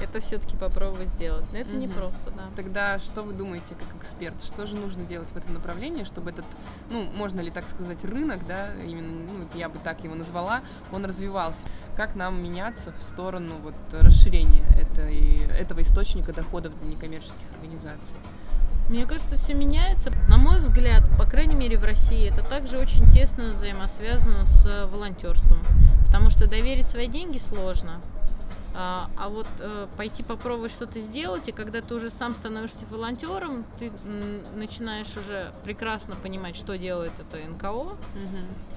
это 0.00 0.20
все-таки 0.20 0.56
попробовать 0.56 1.08
сделать. 1.08 1.44
Но 1.52 1.58
это 1.58 1.70
угу. 1.70 1.78
не 1.78 1.88
просто, 1.88 2.30
да. 2.36 2.44
Тогда 2.54 2.98
что 2.98 3.22
вы 3.22 3.32
думаете 3.32 3.74
как 3.74 3.88
эксперт? 4.00 4.42
Что 4.42 4.66
же 4.66 4.76
нужно 4.76 5.02
делать 5.02 5.28
в 5.28 5.36
этом 5.36 5.54
направлении, 5.54 6.04
чтобы 6.04 6.30
этот, 6.30 6.44
ну, 6.90 7.02
можно 7.14 7.40
ли 7.40 7.50
так 7.50 7.68
сказать, 7.68 8.04
рынок, 8.04 8.46
да, 8.46 8.74
именно, 8.74 9.26
ну, 9.30 9.48
я 9.58 9.68
бы 9.68 9.78
так 9.82 10.04
его 10.04 10.14
назвала, 10.14 10.62
он 10.92 11.04
развивался? 11.04 11.66
Как 11.96 12.14
нам 12.14 12.42
меняться 12.42 12.92
в 12.92 13.02
сторону 13.02 13.56
вот 13.62 13.74
расширения 13.92 14.66
этой, 14.78 15.46
этого 15.48 15.82
источника 15.82 16.32
доходов 16.32 16.78
для 16.80 16.90
некоммерческих 16.90 17.46
организаций? 17.54 18.16
Мне 18.88 19.04
кажется, 19.04 19.36
все 19.36 19.52
меняется. 19.54 20.12
На 20.28 20.36
мой 20.36 20.60
взгляд, 20.60 21.02
по 21.18 21.24
крайней 21.24 21.56
мере 21.56 21.76
в 21.76 21.84
России, 21.84 22.30
это 22.32 22.48
также 22.48 22.78
очень 22.78 23.10
тесно 23.10 23.50
взаимосвязано 23.50 24.46
с 24.46 24.88
волонтерством. 24.92 25.58
Потому 26.06 26.30
что 26.30 26.48
доверить 26.48 26.86
свои 26.86 27.08
деньги 27.08 27.38
сложно. 27.38 28.00
А, 28.78 29.08
а 29.16 29.30
вот 29.30 29.46
э, 29.58 29.86
пойти 29.96 30.22
попробовать 30.22 30.70
что-то 30.70 31.00
сделать, 31.00 31.48
и 31.48 31.52
когда 31.52 31.80
ты 31.80 31.94
уже 31.94 32.10
сам 32.10 32.34
становишься 32.34 32.84
волонтером, 32.90 33.64
ты 33.78 33.90
начинаешь 34.54 35.16
уже 35.16 35.50
прекрасно 35.64 36.14
понимать, 36.16 36.56
что 36.56 36.76
делает 36.76 37.12
это 37.18 37.38
НКО, 37.38 37.70
угу. 37.70 37.96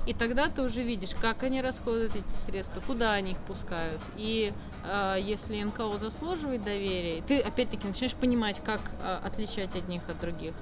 и 0.07 0.13
тогда 0.13 0.47
ты 0.47 0.61
уже 0.61 0.83
видишь, 0.83 1.11
как 1.21 1.43
они 1.43 1.61
расходуют 1.61 2.15
эти 2.15 2.45
средства, 2.45 2.81
куда 2.81 3.11
они 3.11 3.31
их 3.31 3.37
пускают. 3.39 3.99
И 4.15 4.53
э, 4.85 5.17
если 5.21 5.61
НКО 5.61 5.99
заслуживает 5.99 6.63
доверия, 6.63 7.21
ты 7.27 7.41
опять-таки 7.41 7.85
начинаешь 7.85 8.15
понимать, 8.15 8.61
как 8.63 8.79
э, 9.03 9.19
отличать 9.25 9.75
одних 9.75 10.07
от 10.07 10.19
других. 10.21 10.53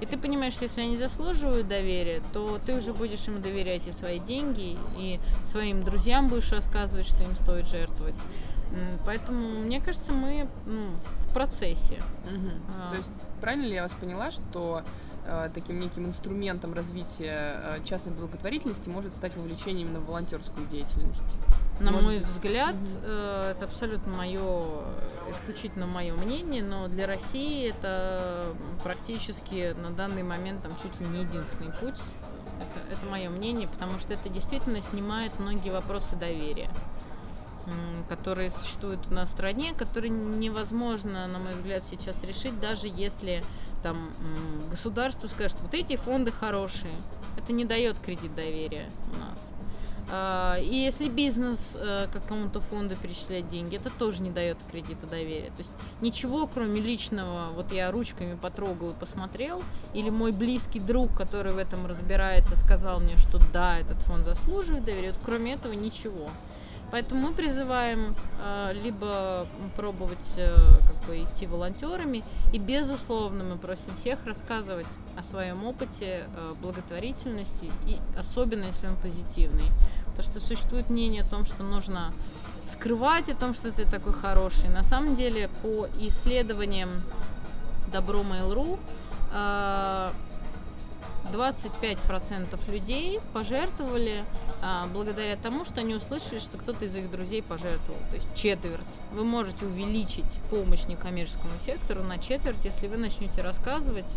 И 0.00 0.06
ты 0.06 0.18
понимаешь, 0.18 0.54
что 0.54 0.64
если 0.64 0.82
они 0.82 0.98
заслуживают 0.98 1.66
доверия, 1.66 2.22
то 2.32 2.60
ты 2.64 2.76
уже 2.76 2.92
будешь 2.92 3.26
им 3.26 3.40
доверять 3.40 3.86
и 3.86 3.92
свои 3.92 4.18
деньги, 4.18 4.76
и 4.98 5.18
своим 5.46 5.82
друзьям 5.82 6.28
будешь 6.28 6.50
рассказывать, 6.52 7.06
что 7.06 7.22
им 7.22 7.34
стоит 7.36 7.66
жертвовать. 7.68 8.14
Поэтому, 9.04 9.38
мне 9.60 9.80
кажется, 9.80 10.12
мы 10.12 10.48
ну, 10.66 10.80
в 11.28 11.32
процессе. 11.32 12.02
Угу. 12.24 12.50
А. 12.78 12.90
То 12.90 12.96
есть, 12.96 13.08
правильно 13.40 13.66
ли 13.66 13.74
я 13.74 13.82
вас 13.82 13.92
поняла, 13.92 14.30
что 14.30 14.82
э, 15.26 15.50
таким 15.54 15.80
неким 15.80 16.06
инструментом 16.06 16.74
развития 16.74 17.60
э, 17.62 17.84
частной 17.84 18.12
благотворительности 18.12 18.88
может 18.88 19.12
стать 19.12 19.36
вовлечение 19.36 19.86
именно 19.86 20.00
в 20.00 20.06
волонтерскую 20.06 20.66
деятельность? 20.68 21.36
На 21.80 21.90
может 21.90 22.04
мой 22.06 22.18
взгляд, 22.20 22.76
э, 23.04 23.54
это 23.56 23.64
абсолютно 23.64 24.12
мое, 24.12 24.62
исключительно 25.30 25.86
мое 25.86 26.14
мнение, 26.14 26.62
но 26.62 26.88
для 26.88 27.06
России 27.06 27.68
это 27.68 28.44
практически 28.82 29.74
на 29.74 29.90
данный 29.90 30.22
момент 30.22 30.62
там 30.62 30.72
чуть 30.82 30.98
ли 31.00 31.06
не 31.06 31.24
единственный 31.24 31.72
путь. 31.72 32.00
Это, 32.60 32.92
это 32.92 33.06
мое 33.10 33.28
мнение, 33.30 33.66
потому 33.66 33.98
что 33.98 34.12
это 34.12 34.28
действительно 34.28 34.80
снимает 34.80 35.38
многие 35.40 35.70
вопросы 35.70 36.14
доверия 36.14 36.70
которые 38.08 38.50
существуют 38.50 39.00
у 39.10 39.14
нас 39.14 39.28
в 39.28 39.32
стране, 39.32 39.74
которые 39.74 40.10
невозможно, 40.10 41.26
на 41.28 41.38
мой 41.38 41.54
взгляд, 41.54 41.82
сейчас 41.90 42.16
решить, 42.26 42.58
даже 42.60 42.88
если 42.88 43.44
там 43.82 44.10
государство 44.70 45.28
скажет, 45.28 45.58
вот 45.60 45.74
эти 45.74 45.96
фонды 45.96 46.32
хорошие. 46.32 46.98
Это 47.36 47.52
не 47.52 47.64
дает 47.64 47.98
кредит 47.98 48.34
доверия 48.34 48.88
у 49.14 49.18
нас. 49.18 49.38
А, 50.10 50.58
и 50.60 50.74
если 50.74 51.08
бизнес 51.08 51.72
э, 51.74 52.06
какому-то 52.12 52.60
фонду 52.60 52.94
перечисляет 52.96 53.48
деньги, 53.48 53.76
это 53.76 53.90
тоже 53.90 54.22
не 54.22 54.30
дает 54.30 54.58
кредита 54.70 55.06
доверия. 55.06 55.50
То 55.50 55.62
есть 55.62 55.70
ничего, 56.02 56.46
кроме 56.46 56.80
личного, 56.80 57.46
вот 57.54 57.72
я 57.72 57.90
ручками 57.90 58.36
потрогал 58.36 58.90
и 58.90 58.94
посмотрел, 58.94 59.62
или 59.94 60.10
мой 60.10 60.32
близкий 60.32 60.80
друг, 60.80 61.16
который 61.16 61.52
в 61.52 61.58
этом 61.58 61.86
разбирается, 61.86 62.54
сказал 62.56 63.00
мне, 63.00 63.16
что 63.16 63.40
да, 63.52 63.78
этот 63.78 63.98
фонд 64.02 64.26
заслуживает 64.26 64.84
доверия, 64.84 65.12
вот 65.12 65.20
кроме 65.24 65.54
этого 65.54 65.72
ничего. 65.72 66.28
Поэтому 66.94 67.30
мы 67.30 67.34
призываем 67.34 68.14
э, 68.40 68.72
либо 68.72 69.48
пробовать 69.76 70.34
э, 70.36 70.54
как 70.86 71.08
бы 71.08 71.24
идти 71.24 71.44
волонтерами, 71.44 72.22
и 72.52 72.60
безусловно 72.60 73.42
мы 73.42 73.56
просим 73.56 73.96
всех 73.96 74.24
рассказывать 74.24 74.86
о 75.16 75.24
своем 75.24 75.64
опыте 75.64 76.22
э, 76.24 76.52
благотворительности, 76.62 77.64
и 77.88 77.96
особенно 78.16 78.66
если 78.66 78.86
он 78.86 78.94
позитивный. 79.02 79.72
Потому 80.04 80.22
что 80.22 80.38
существует 80.38 80.88
мнение 80.88 81.24
о 81.24 81.26
том, 81.26 81.46
что 81.46 81.64
нужно 81.64 82.12
скрывать 82.70 83.28
о 83.28 83.34
том, 83.34 83.54
что 83.54 83.72
ты 83.72 83.86
такой 83.86 84.12
хороший. 84.12 84.68
На 84.68 84.84
самом 84.84 85.16
деле, 85.16 85.50
по 85.64 85.88
исследованиям 85.98 86.90
Добро 87.92 88.20
Mail.ru, 88.20 88.78
25% 91.32 92.70
людей 92.70 93.20
пожертвовали 93.32 94.24
а, 94.62 94.86
благодаря 94.88 95.36
тому, 95.36 95.64
что 95.64 95.80
они 95.80 95.94
услышали, 95.94 96.38
что 96.38 96.58
кто-то 96.58 96.84
из 96.84 96.94
их 96.94 97.10
друзей 97.10 97.42
пожертвовал. 97.42 98.00
То 98.10 98.16
есть 98.16 98.28
четверть. 98.34 98.84
Вы 99.12 99.24
можете 99.24 99.66
увеличить 99.66 100.40
помощь 100.50 100.86
некоммерческому 100.86 101.58
сектору 101.64 102.02
на 102.02 102.18
четверть, 102.18 102.64
если 102.64 102.86
вы 102.86 102.96
начнете 102.96 103.42
рассказывать. 103.42 104.10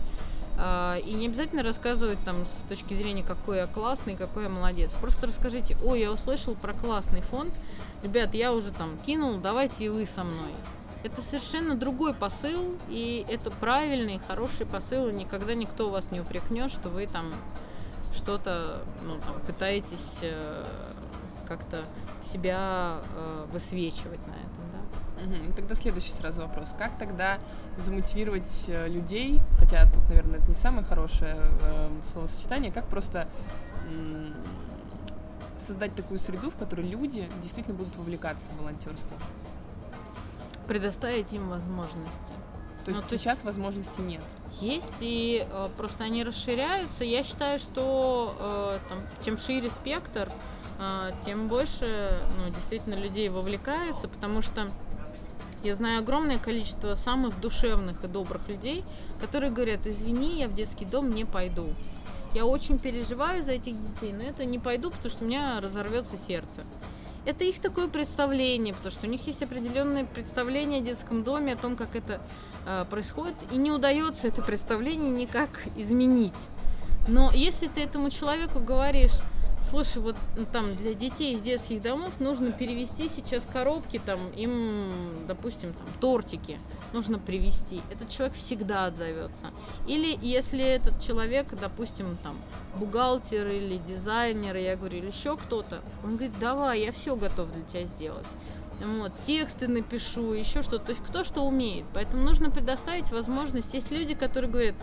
А, 0.60 0.98
и 0.98 1.13
не 1.13 1.28
обязательно 1.28 1.63
рассказывать 1.63 2.17
там 2.26 2.46
с 2.46 2.67
точки 2.67 2.93
зрения, 2.93 3.24
какой 3.24 3.58
я 3.58 3.67
классный, 3.67 4.15
какой 4.15 4.43
я 4.43 4.50
молодец. 4.50 4.91
Просто 5.00 5.28
расскажите, 5.28 5.78
ой, 5.84 6.02
я 6.02 6.12
услышал 6.12 6.56
про 6.56 6.74
классный 6.74 7.22
фонд. 7.22 7.54
Ребят, 8.04 8.34
я 8.34 8.54
уже 8.54 8.72
там 8.72 8.98
кинул, 9.06 9.38
давайте 9.38 9.86
и 9.86 9.89
вы 9.89 10.06
со 10.06 10.24
мной. 10.24 10.52
Это 11.03 11.21
совершенно 11.21 11.75
другой 11.75 12.13
посыл, 12.13 12.75
и 12.89 13.25
это 13.29 13.51
правильный, 13.51 14.19
хороший 14.27 14.65
посыл, 14.65 15.07
и 15.07 15.13
никогда 15.13 15.53
никто 15.53 15.89
вас 15.89 16.12
не 16.12 16.19
упрекнет, 16.19 16.71
что 16.71 16.89
вы 16.89 17.07
там 17.07 17.31
что-то 18.13 18.81
ну, 19.03 19.15
там, 19.19 19.39
пытаетесь 19.45 20.17
э, 20.21 20.65
как-то 21.47 21.86
себя 22.23 22.97
э, 23.15 23.45
высвечивать 23.51 24.19
на 24.27 24.33
этом. 24.33 24.57
Да? 24.71 25.23
Угу. 25.23 25.53
Тогда 25.55 25.75
следующий 25.75 26.12
сразу 26.12 26.41
вопрос. 26.41 26.73
Как 26.77 26.97
тогда 26.97 27.39
замотивировать 27.77 28.65
э, 28.67 28.88
людей, 28.88 29.39
хотя 29.60 29.89
тут, 29.91 30.03
наверное, 30.10 30.39
это 30.39 30.47
не 30.49 30.55
самое 30.55 30.86
хорошее 30.86 31.38
э, 31.62 31.89
словосочетание, 32.12 32.71
как 32.71 32.88
просто 32.88 33.27
э, 33.89 34.33
создать 35.65 35.95
такую 35.95 36.19
среду, 36.19 36.51
в 36.51 36.55
которой 36.55 36.86
люди 36.88 37.29
действительно 37.41 37.77
будут 37.77 37.95
вовлекаться 37.97 38.45
в 38.51 38.62
волонтерство? 38.62 39.17
Предоставить 40.67 41.32
им 41.34 41.49
возможности. 41.49 42.34
То 42.86 42.91
есть 42.91 43.03
ну, 43.03 43.17
сейчас 43.17 43.36
есть 43.36 43.43
возможностей 43.43 44.01
нет? 44.01 44.23
Есть, 44.62 44.93
и 45.01 45.45
э, 45.49 45.67
просто 45.75 46.06
они 46.06 46.23
расширяются. 46.23 47.03
Я 47.03 47.23
считаю, 47.23 47.60
что 47.60 48.34
э, 48.39 48.80
там, 48.88 48.97
чем 49.25 49.38
шире 49.38 49.69
спектр, 49.69 50.32
э, 50.80 51.12
тем 51.25 51.49
больше 51.49 52.17
ну, 52.38 52.53
действительно 52.53 52.95
людей 52.95 53.27
вовлекается, 53.27 54.08
потому 54.08 54.41
что 54.41 54.69
я 55.63 55.75
знаю 55.75 55.99
огромное 55.99 56.39
количество 56.39 56.95
самых 56.95 57.39
душевных 57.41 58.01
и 58.06 58.08
добрых 58.08 58.47
людей, 58.47 58.86
которые 59.19 59.51
говорят, 59.51 59.86
извини, 59.86 60.39
я 60.39 60.47
в 60.47 60.56
детский 60.56 60.86
дом 60.86 61.13
не 61.13 61.25
пойду. 61.25 61.67
Я 62.34 62.45
очень 62.45 62.80
переживаю 62.80 63.43
за 63.43 63.51
этих 63.51 63.73
детей, 63.73 64.13
но 64.13 64.23
это 64.23 64.45
не 64.45 64.60
пойду, 64.60 64.91
потому 64.91 65.10
что 65.10 65.25
у 65.25 65.27
меня 65.27 65.60
разорвется 65.60 66.17
сердце 66.17 66.62
это 67.28 67.44
их 67.44 67.60
такое 67.60 67.90
представление, 67.90 68.74
потому 68.74 68.90
что 68.90 69.06
у 69.06 69.10
них 69.10 69.28
есть 69.28 69.44
определенное 69.44 70.06
представление 70.06 70.80
о 70.80 70.84
детском 70.84 71.24
доме, 71.24 71.54
о 71.54 71.56
том, 71.58 71.76
как 71.76 71.94
это 71.94 72.22
э, 72.66 72.86
происходит, 72.90 73.36
и 73.52 73.58
не 73.58 73.70
удается 73.70 74.30
это 74.30 74.42
представление 74.42 75.12
никак 75.12 75.50
изменить. 75.76 76.34
Но 77.10 77.30
если 77.34 77.68
ты 77.68 77.82
этому 77.82 78.12
человеку 78.12 78.62
говоришь, 78.62 79.20
слушай, 79.69 80.01
вот 80.01 80.15
ну, 80.36 80.45
там 80.51 80.75
для 80.75 80.93
детей 80.93 81.34
из 81.34 81.41
детских 81.41 81.82
домов 81.82 82.19
нужно 82.19 82.51
перевести 82.51 83.10
сейчас 83.10 83.43
коробки, 83.51 84.01
там 84.03 84.19
им, 84.36 84.80
допустим, 85.27 85.73
там 85.73 85.86
тортики 85.99 86.60
нужно 86.93 87.19
привезти. 87.19 87.82
Этот 87.91 88.10
человек 88.10 88.36
всегда 88.36 88.86
отзовется. 88.86 89.45
Или 89.88 90.17
если 90.21 90.63
этот 90.63 91.01
человек, 91.01 91.47
допустим, 91.60 92.17
там 92.23 92.34
бухгалтер 92.77 93.47
или 93.47 93.77
дизайнер, 93.88 94.56
я 94.56 94.75
говорю, 94.75 94.97
или 94.97 95.08
еще 95.08 95.38
кто-то, 95.38 95.82
он 96.03 96.12
говорит, 96.12 96.34
давай, 96.39 96.82
я 96.82 96.91
все 96.91 97.15
готов 97.15 97.51
для 97.51 97.63
тебя 97.63 97.86
сделать. 97.86 98.25
Вот, 98.80 99.12
тексты 99.23 99.67
напишу, 99.67 100.34
еще 100.34 100.62
что-то. 100.62 100.86
То 100.86 100.91
есть 100.91 101.03
кто 101.03 101.23
что 101.23 101.41
умеет. 101.41 101.86
Поэтому 101.93 102.23
нужно 102.23 102.51
предоставить 102.51 103.10
возможность. 103.12 103.73
Есть 103.73 103.89
люди, 103.89 104.13
которые 104.13 104.51
говорят, 104.51 104.75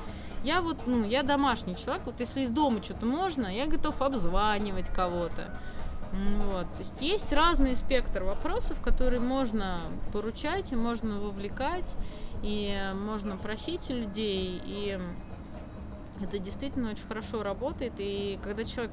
я 0.44 0.60
вот, 0.60 0.86
ну, 0.86 1.04
я 1.04 1.22
домашний 1.22 1.76
человек, 1.76 2.06
вот 2.06 2.20
если 2.20 2.42
из 2.42 2.50
дома 2.50 2.82
что-то 2.82 3.06
можно, 3.06 3.46
я 3.46 3.66
готов 3.66 4.00
обзванивать 4.02 4.88
кого-то. 4.88 5.58
Вот. 6.12 6.70
То 6.72 6.78
есть 6.78 7.00
есть 7.00 7.32
разный 7.32 7.74
спектр 7.74 8.22
вопросов, 8.22 8.80
которые 8.80 9.20
можно 9.20 9.80
поручать 10.12 10.70
и 10.70 10.76
можно 10.76 11.18
вовлекать, 11.18 11.96
и 12.42 12.76
можно 12.94 13.36
просить 13.36 13.88
людей, 13.90 14.60
и 14.64 15.00
это 16.22 16.38
действительно 16.38 16.90
очень 16.90 17.06
хорошо 17.06 17.42
работает, 17.42 17.94
и 17.98 18.38
когда 18.42 18.64
человек 18.64 18.92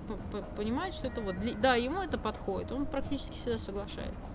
понимает, 0.56 0.94
что 0.94 1.08
это 1.08 1.22
вот, 1.22 1.36
да, 1.62 1.76
ему 1.76 2.02
это 2.02 2.18
подходит, 2.18 2.72
он 2.72 2.86
практически 2.86 3.38
всегда 3.38 3.60
соглашается. 3.60 4.30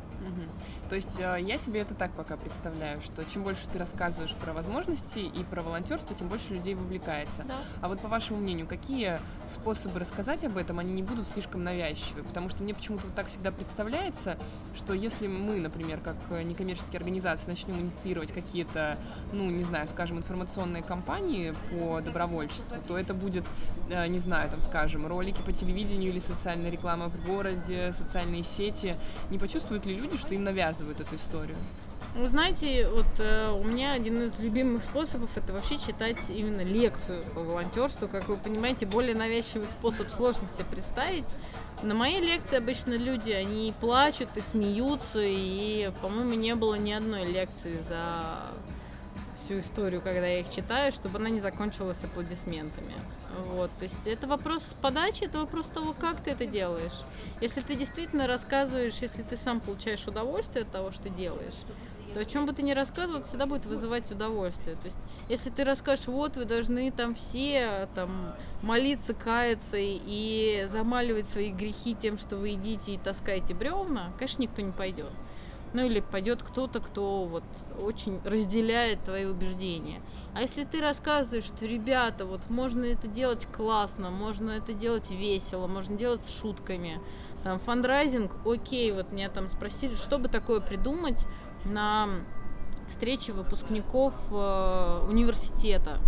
То 0.89 0.97
есть 0.97 1.19
э, 1.19 1.39
я 1.41 1.59
себе 1.59 1.81
это 1.81 1.95
так 1.95 2.13
пока 2.13 2.37
представляю, 2.37 3.03
что 3.03 3.25
чем 3.25 3.43
больше 3.43 3.63
ты 3.73 3.79
рассказываешь 3.79 4.35
про 4.35 4.53
возможности 4.53 5.19
и 5.19 5.45
про 5.45 5.63
волонтерство, 5.63 6.15
тем 6.15 6.29
больше 6.29 6.55
людей 6.55 6.75
вовлекается. 6.75 7.45
Да. 7.47 7.55
А 7.81 7.89
вот 7.89 8.01
по 8.01 8.09
вашему 8.09 8.39
мнению, 8.39 8.67
какие 8.67 9.19
способы 9.51 9.99
рассказать 9.99 10.45
об 10.45 10.57
этом, 10.57 10.79
они 10.79 10.93
не 10.93 11.03
будут 11.03 11.27
слишком 11.27 11.65
навязчивы? 11.65 12.23
Потому 12.23 12.49
что 12.49 12.63
мне 12.63 12.75
почему-то 12.75 13.07
вот 13.07 13.15
так 13.15 13.27
всегда 13.27 13.51
представляется, 13.51 14.39
что 14.77 14.95
если 14.95 15.27
мы, 15.27 15.61
например, 15.61 16.01
как 16.01 16.17
некоммерческие 16.45 16.99
организации 16.99 17.51
начнем 17.51 17.81
инициировать 17.81 18.33
какие-то, 18.33 18.97
ну, 19.33 19.51
не 19.51 19.65
знаю, 19.65 19.89
скажем, 19.89 20.19
информационные 20.19 20.83
кампании 20.83 21.55
по 21.71 22.01
добровольчеству, 22.01 22.77
то 22.87 22.97
это 22.97 23.13
будет, 23.15 23.45
э, 23.91 24.07
не 24.07 24.19
знаю, 24.19 24.51
там, 24.51 24.61
скажем, 24.63 25.07
ролики 25.07 25.41
по 25.43 25.53
телевидению 25.53 26.11
или 26.11 26.19
социальная 26.19 26.71
реклама 26.71 27.09
в 27.09 27.27
городе, 27.27 27.93
социальные 27.93 28.45
сети. 28.45 28.95
Не 29.31 29.39
почувствуют 29.39 29.85
ли 29.87 29.97
люди, 29.97 30.17
что 30.17 30.35
им 30.35 30.45
навязывают 30.45 30.76
эту 30.81 31.17
историю? 31.17 31.57
Вы 32.15 32.29
знаете, 32.29 32.89
вот 32.89 33.07
э, 33.19 33.51
у 33.51 33.63
меня 33.63 33.93
один 33.93 34.23
из 34.23 34.39
любимых 34.39 34.83
способов 34.83 35.29
это 35.37 35.53
вообще 35.53 35.79
читать 35.79 36.17
именно 36.29 36.63
лекцию 36.63 37.23
по 37.35 37.41
волонтерству. 37.41 38.09
Как 38.09 38.29
вы 38.29 38.39
понимаете, 38.39 38.87
более 38.87 39.15
навязчивый 39.15 39.69
способ 39.69 40.09
сложно 40.11 40.49
себе 40.49 40.65
представить. 40.65 41.29
На 41.83 41.95
моей 41.95 42.21
лекции 42.21 42.57
обычно 42.57 42.95
люди, 42.95 43.33
они 43.33 43.75
плачут 43.81 44.31
и 44.37 44.41
смеются, 44.41 45.21
и, 45.23 45.93
по-моему, 46.01 46.33
не 46.35 46.55
было 46.55 46.77
ни 46.77 46.93
одной 46.93 47.27
лекции 47.27 47.83
за 47.87 48.47
всю 49.47 49.61
историю, 49.61 50.03
когда 50.03 50.27
я 50.27 50.41
их 50.41 50.51
читаю, 50.51 50.93
чтобы 50.93 51.19
она 51.19 51.31
не 51.31 51.41
закончилась 51.41 52.03
аплодисментами. 52.03 52.95
Вот, 53.53 53.71
то 53.79 53.85
есть 53.85 54.07
это 54.07 54.27
вопрос 54.27 54.75
подачи, 54.83 55.25
это 55.25 55.39
вопрос 55.39 55.69
того, 55.69 55.95
как 55.99 56.21
ты 56.21 56.33
это 56.33 56.47
делаешь. 56.47 56.99
Если 57.41 57.61
ты 57.61 57.77
действительно 57.77 58.27
рассказываешь, 58.27 58.95
если 59.01 59.23
ты 59.23 59.37
сам 59.37 59.61
получаешь 59.61 60.07
удовольствие 60.07 60.65
от 60.65 60.73
того, 60.73 60.91
что 60.91 61.09
делаешь, 61.09 61.55
то 62.13 62.21
о 62.21 62.25
чем 62.25 62.47
бы 62.47 62.53
ты 62.53 62.63
ни 62.63 62.73
рассказывал, 62.73 63.21
это 63.21 63.29
всегда 63.29 63.47
будет 63.47 63.67
вызывать 63.67 64.11
удовольствие. 64.11 64.75
То 64.77 64.87
есть, 64.87 64.99
если 65.29 65.51
ты 65.51 65.65
расскажешь, 65.65 66.07
вот 66.07 66.37
вы 66.37 66.45
должны 66.45 66.91
там 66.91 67.15
все 67.15 67.89
там 67.95 68.35
молиться, 68.63 69.15
каяться 69.15 69.77
и, 69.79 70.67
замаливать 70.69 71.29
свои 71.29 71.51
грехи 71.51 71.95
тем, 71.95 72.19
что 72.19 72.37
вы 72.37 72.55
идите 72.55 72.93
и 72.93 72.99
таскаете 72.99 73.55
бревна, 73.55 74.13
конечно, 74.19 74.43
никто 74.43 74.63
не 74.63 74.73
пойдет. 74.73 75.13
Ну 75.73 75.85
или 75.85 76.01
пойдет 76.01 76.43
кто-то, 76.43 76.81
кто 76.81 77.25
вот 77.25 77.45
очень 77.79 78.21
разделяет 78.25 79.05
твои 79.05 79.27
убеждения. 79.27 80.01
А 80.35 80.43
если 80.43 80.65
ты 80.65 80.81
рассказываешь, 80.81 81.45
что 81.45 81.67
ребята, 81.67 82.25
вот 82.25 82.49
можно 82.51 82.85
это 82.85 83.09
делать 83.09 83.47
классно, 83.47 84.11
можно 84.11 84.51
это 84.51 84.73
делать 84.73 85.11
весело, 85.11 85.67
можно 85.67 85.97
делать 85.97 86.25
с 86.25 86.41
шутками, 86.41 87.01
там 87.43 87.59
фандрайзинг, 87.59 88.33
окей, 88.47 88.93
вот 88.93 89.13
меня 89.13 89.29
там 89.29 89.49
спросили, 89.49 89.95
что 89.95 90.19
бы 90.19 90.29
такое 90.29 90.61
придумать 90.61 91.27
на 91.65 92.09
встрече 92.89 93.33
выпускников 93.33 94.15
э, 94.31 95.07
университета. 95.09 96.01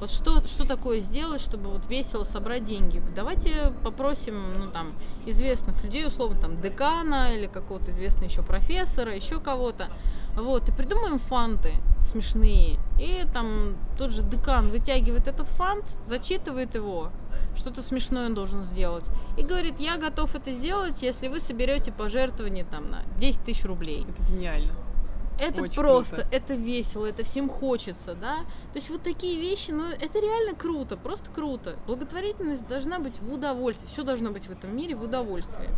Вот 0.00 0.10
что, 0.10 0.46
что 0.46 0.66
такое 0.66 1.00
сделать, 1.00 1.40
чтобы 1.40 1.70
вот 1.70 1.88
весело 1.88 2.24
собрать 2.24 2.64
деньги? 2.64 3.02
Давайте 3.14 3.72
попросим, 3.82 4.58
ну 4.58 4.70
там, 4.70 4.92
известных 5.24 5.82
людей, 5.84 6.06
условно, 6.06 6.40
там, 6.40 6.60
декана 6.60 7.34
или 7.34 7.46
какого-то 7.46 7.90
известного 7.90 8.28
еще 8.28 8.42
профессора, 8.42 9.14
еще 9.14 9.40
кого-то. 9.40 9.88
Вот, 10.34 10.68
и 10.68 10.72
придумаем 10.72 11.18
фанты 11.18 11.72
смешные. 12.04 12.78
И 12.98 13.24
там 13.32 13.76
тот 13.96 14.10
же 14.10 14.22
декан 14.22 14.70
вытягивает 14.70 15.28
этот 15.28 15.46
фант, 15.46 15.96
зачитывает 16.04 16.74
его, 16.74 17.10
что-то 17.56 17.82
смешное 17.82 18.26
он 18.26 18.34
должен 18.34 18.64
сделать. 18.64 19.08
И 19.38 19.42
говорит, 19.42 19.80
я 19.80 19.96
готов 19.96 20.34
это 20.34 20.52
сделать, 20.52 21.02
если 21.02 21.28
вы 21.28 21.40
соберете 21.40 21.92
пожертвование 21.92 22.64
там 22.64 22.90
на 22.90 23.02
10 23.18 23.44
тысяч 23.44 23.64
рублей. 23.64 24.06
Это 24.08 24.32
гениально. 24.32 24.74
Это 25.38 25.62
Очень 25.62 25.74
просто, 25.74 26.16
круто. 26.16 26.28
это 26.30 26.54
весело, 26.54 27.06
это 27.06 27.24
всем 27.24 27.48
хочется, 27.48 28.14
да. 28.14 28.36
То 28.72 28.76
есть 28.76 28.88
вот 28.90 29.02
такие 29.02 29.40
вещи, 29.40 29.72
ну 29.72 29.84
это 29.88 30.20
реально 30.20 30.54
круто, 30.54 30.96
просто 30.96 31.30
круто. 31.30 31.76
Благотворительность 31.86 32.66
должна 32.68 32.98
быть 33.00 33.18
в 33.20 33.32
удовольствии, 33.32 33.88
все 33.88 34.04
должно 34.04 34.30
быть 34.30 34.46
в 34.46 34.52
этом 34.52 34.76
мире 34.76 34.94
в 34.94 35.02
удовольствии. 35.02 35.68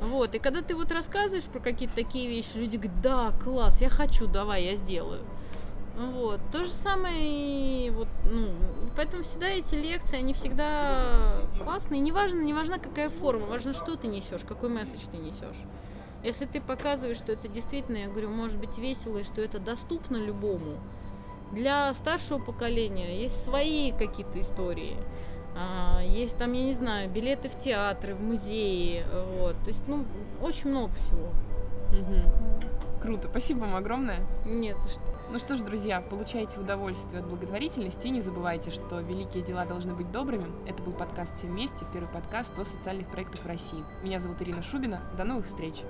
Вот, 0.00 0.34
и 0.34 0.38
когда 0.38 0.60
ты 0.62 0.74
вот 0.74 0.92
рассказываешь 0.92 1.44
про 1.44 1.60
какие-то 1.60 1.94
такие 1.94 2.28
вещи, 2.28 2.56
люди 2.56 2.76
говорят, 2.76 3.00
да, 3.02 3.32
класс, 3.42 3.80
я 3.80 3.88
хочу, 3.88 4.26
давай, 4.26 4.64
я 4.64 4.74
сделаю. 4.74 5.20
Вот, 5.96 6.40
то 6.50 6.64
же 6.64 6.70
самое, 6.70 7.86
и 7.86 7.90
вот, 7.90 8.08
ну, 8.28 8.48
поэтому 8.96 9.22
всегда 9.22 9.48
эти 9.48 9.76
лекции, 9.76 10.18
они 10.18 10.34
всегда 10.34 11.24
классные. 11.62 12.00
Неважно, 12.00 12.40
не 12.42 12.52
важна 12.52 12.78
какая 12.78 13.10
форма, 13.10 13.46
важно, 13.46 13.72
что 13.72 13.96
ты 13.96 14.08
несешь, 14.08 14.42
какой 14.46 14.70
месседж 14.70 15.00
ты 15.10 15.18
несешь. 15.18 15.62
Если 16.24 16.46
ты 16.46 16.60
показываешь, 16.60 17.18
что 17.18 17.32
это 17.32 17.48
действительно, 17.48 17.98
я 17.98 18.08
говорю, 18.08 18.30
может 18.30 18.58
быть 18.58 18.78
весело, 18.78 19.18
и 19.18 19.24
что 19.24 19.42
это 19.42 19.58
доступно 19.58 20.16
любому, 20.16 20.78
для 21.52 21.92
старшего 21.94 22.38
поколения 22.38 23.20
есть 23.22 23.44
свои 23.44 23.92
какие-то 23.92 24.40
истории. 24.40 24.96
А, 25.56 26.00
Есть 26.02 26.36
там, 26.36 26.52
я 26.52 26.64
не 26.64 26.74
знаю, 26.74 27.10
билеты 27.10 27.48
в 27.48 27.58
театры, 27.58 28.14
в 28.14 28.20
музеи, 28.20 29.04
вот. 29.38 29.56
То 29.62 29.68
есть, 29.68 29.86
ну, 29.86 30.04
очень 30.42 30.70
много 30.70 30.92
всего. 30.94 31.28
Мгм. 31.92 33.00
Круто. 33.00 33.28
Спасибо 33.28 33.60
вам 33.60 33.76
огромное. 33.76 34.26
Нет, 34.44 34.78
за 34.78 34.88
что. 34.88 35.02
Ну 35.30 35.38
что 35.38 35.56
ж, 35.56 35.60
друзья, 35.60 36.00
получайте 36.00 36.58
удовольствие 36.58 37.20
от 37.20 37.28
благотворительности 37.28 38.06
и 38.06 38.10
не 38.10 38.20
забывайте, 38.20 38.70
что 38.70 39.00
великие 39.00 39.42
дела 39.42 39.64
должны 39.64 39.94
быть 39.94 40.10
добрыми. 40.10 40.46
Это 40.66 40.82
был 40.82 40.92
подкаст 40.92 41.36
«Все 41.36 41.46
вместе», 41.46 41.84
первый 41.92 42.08
подкаст 42.08 42.58
о 42.58 42.64
социальных 42.64 43.08
проектах 43.08 43.42
в 43.42 43.46
России. 43.46 43.84
Меня 44.02 44.20
зовут 44.20 44.40
Ирина 44.42 44.62
Шубина. 44.62 45.02
До 45.16 45.24
новых 45.24 45.46
встреч! 45.46 45.82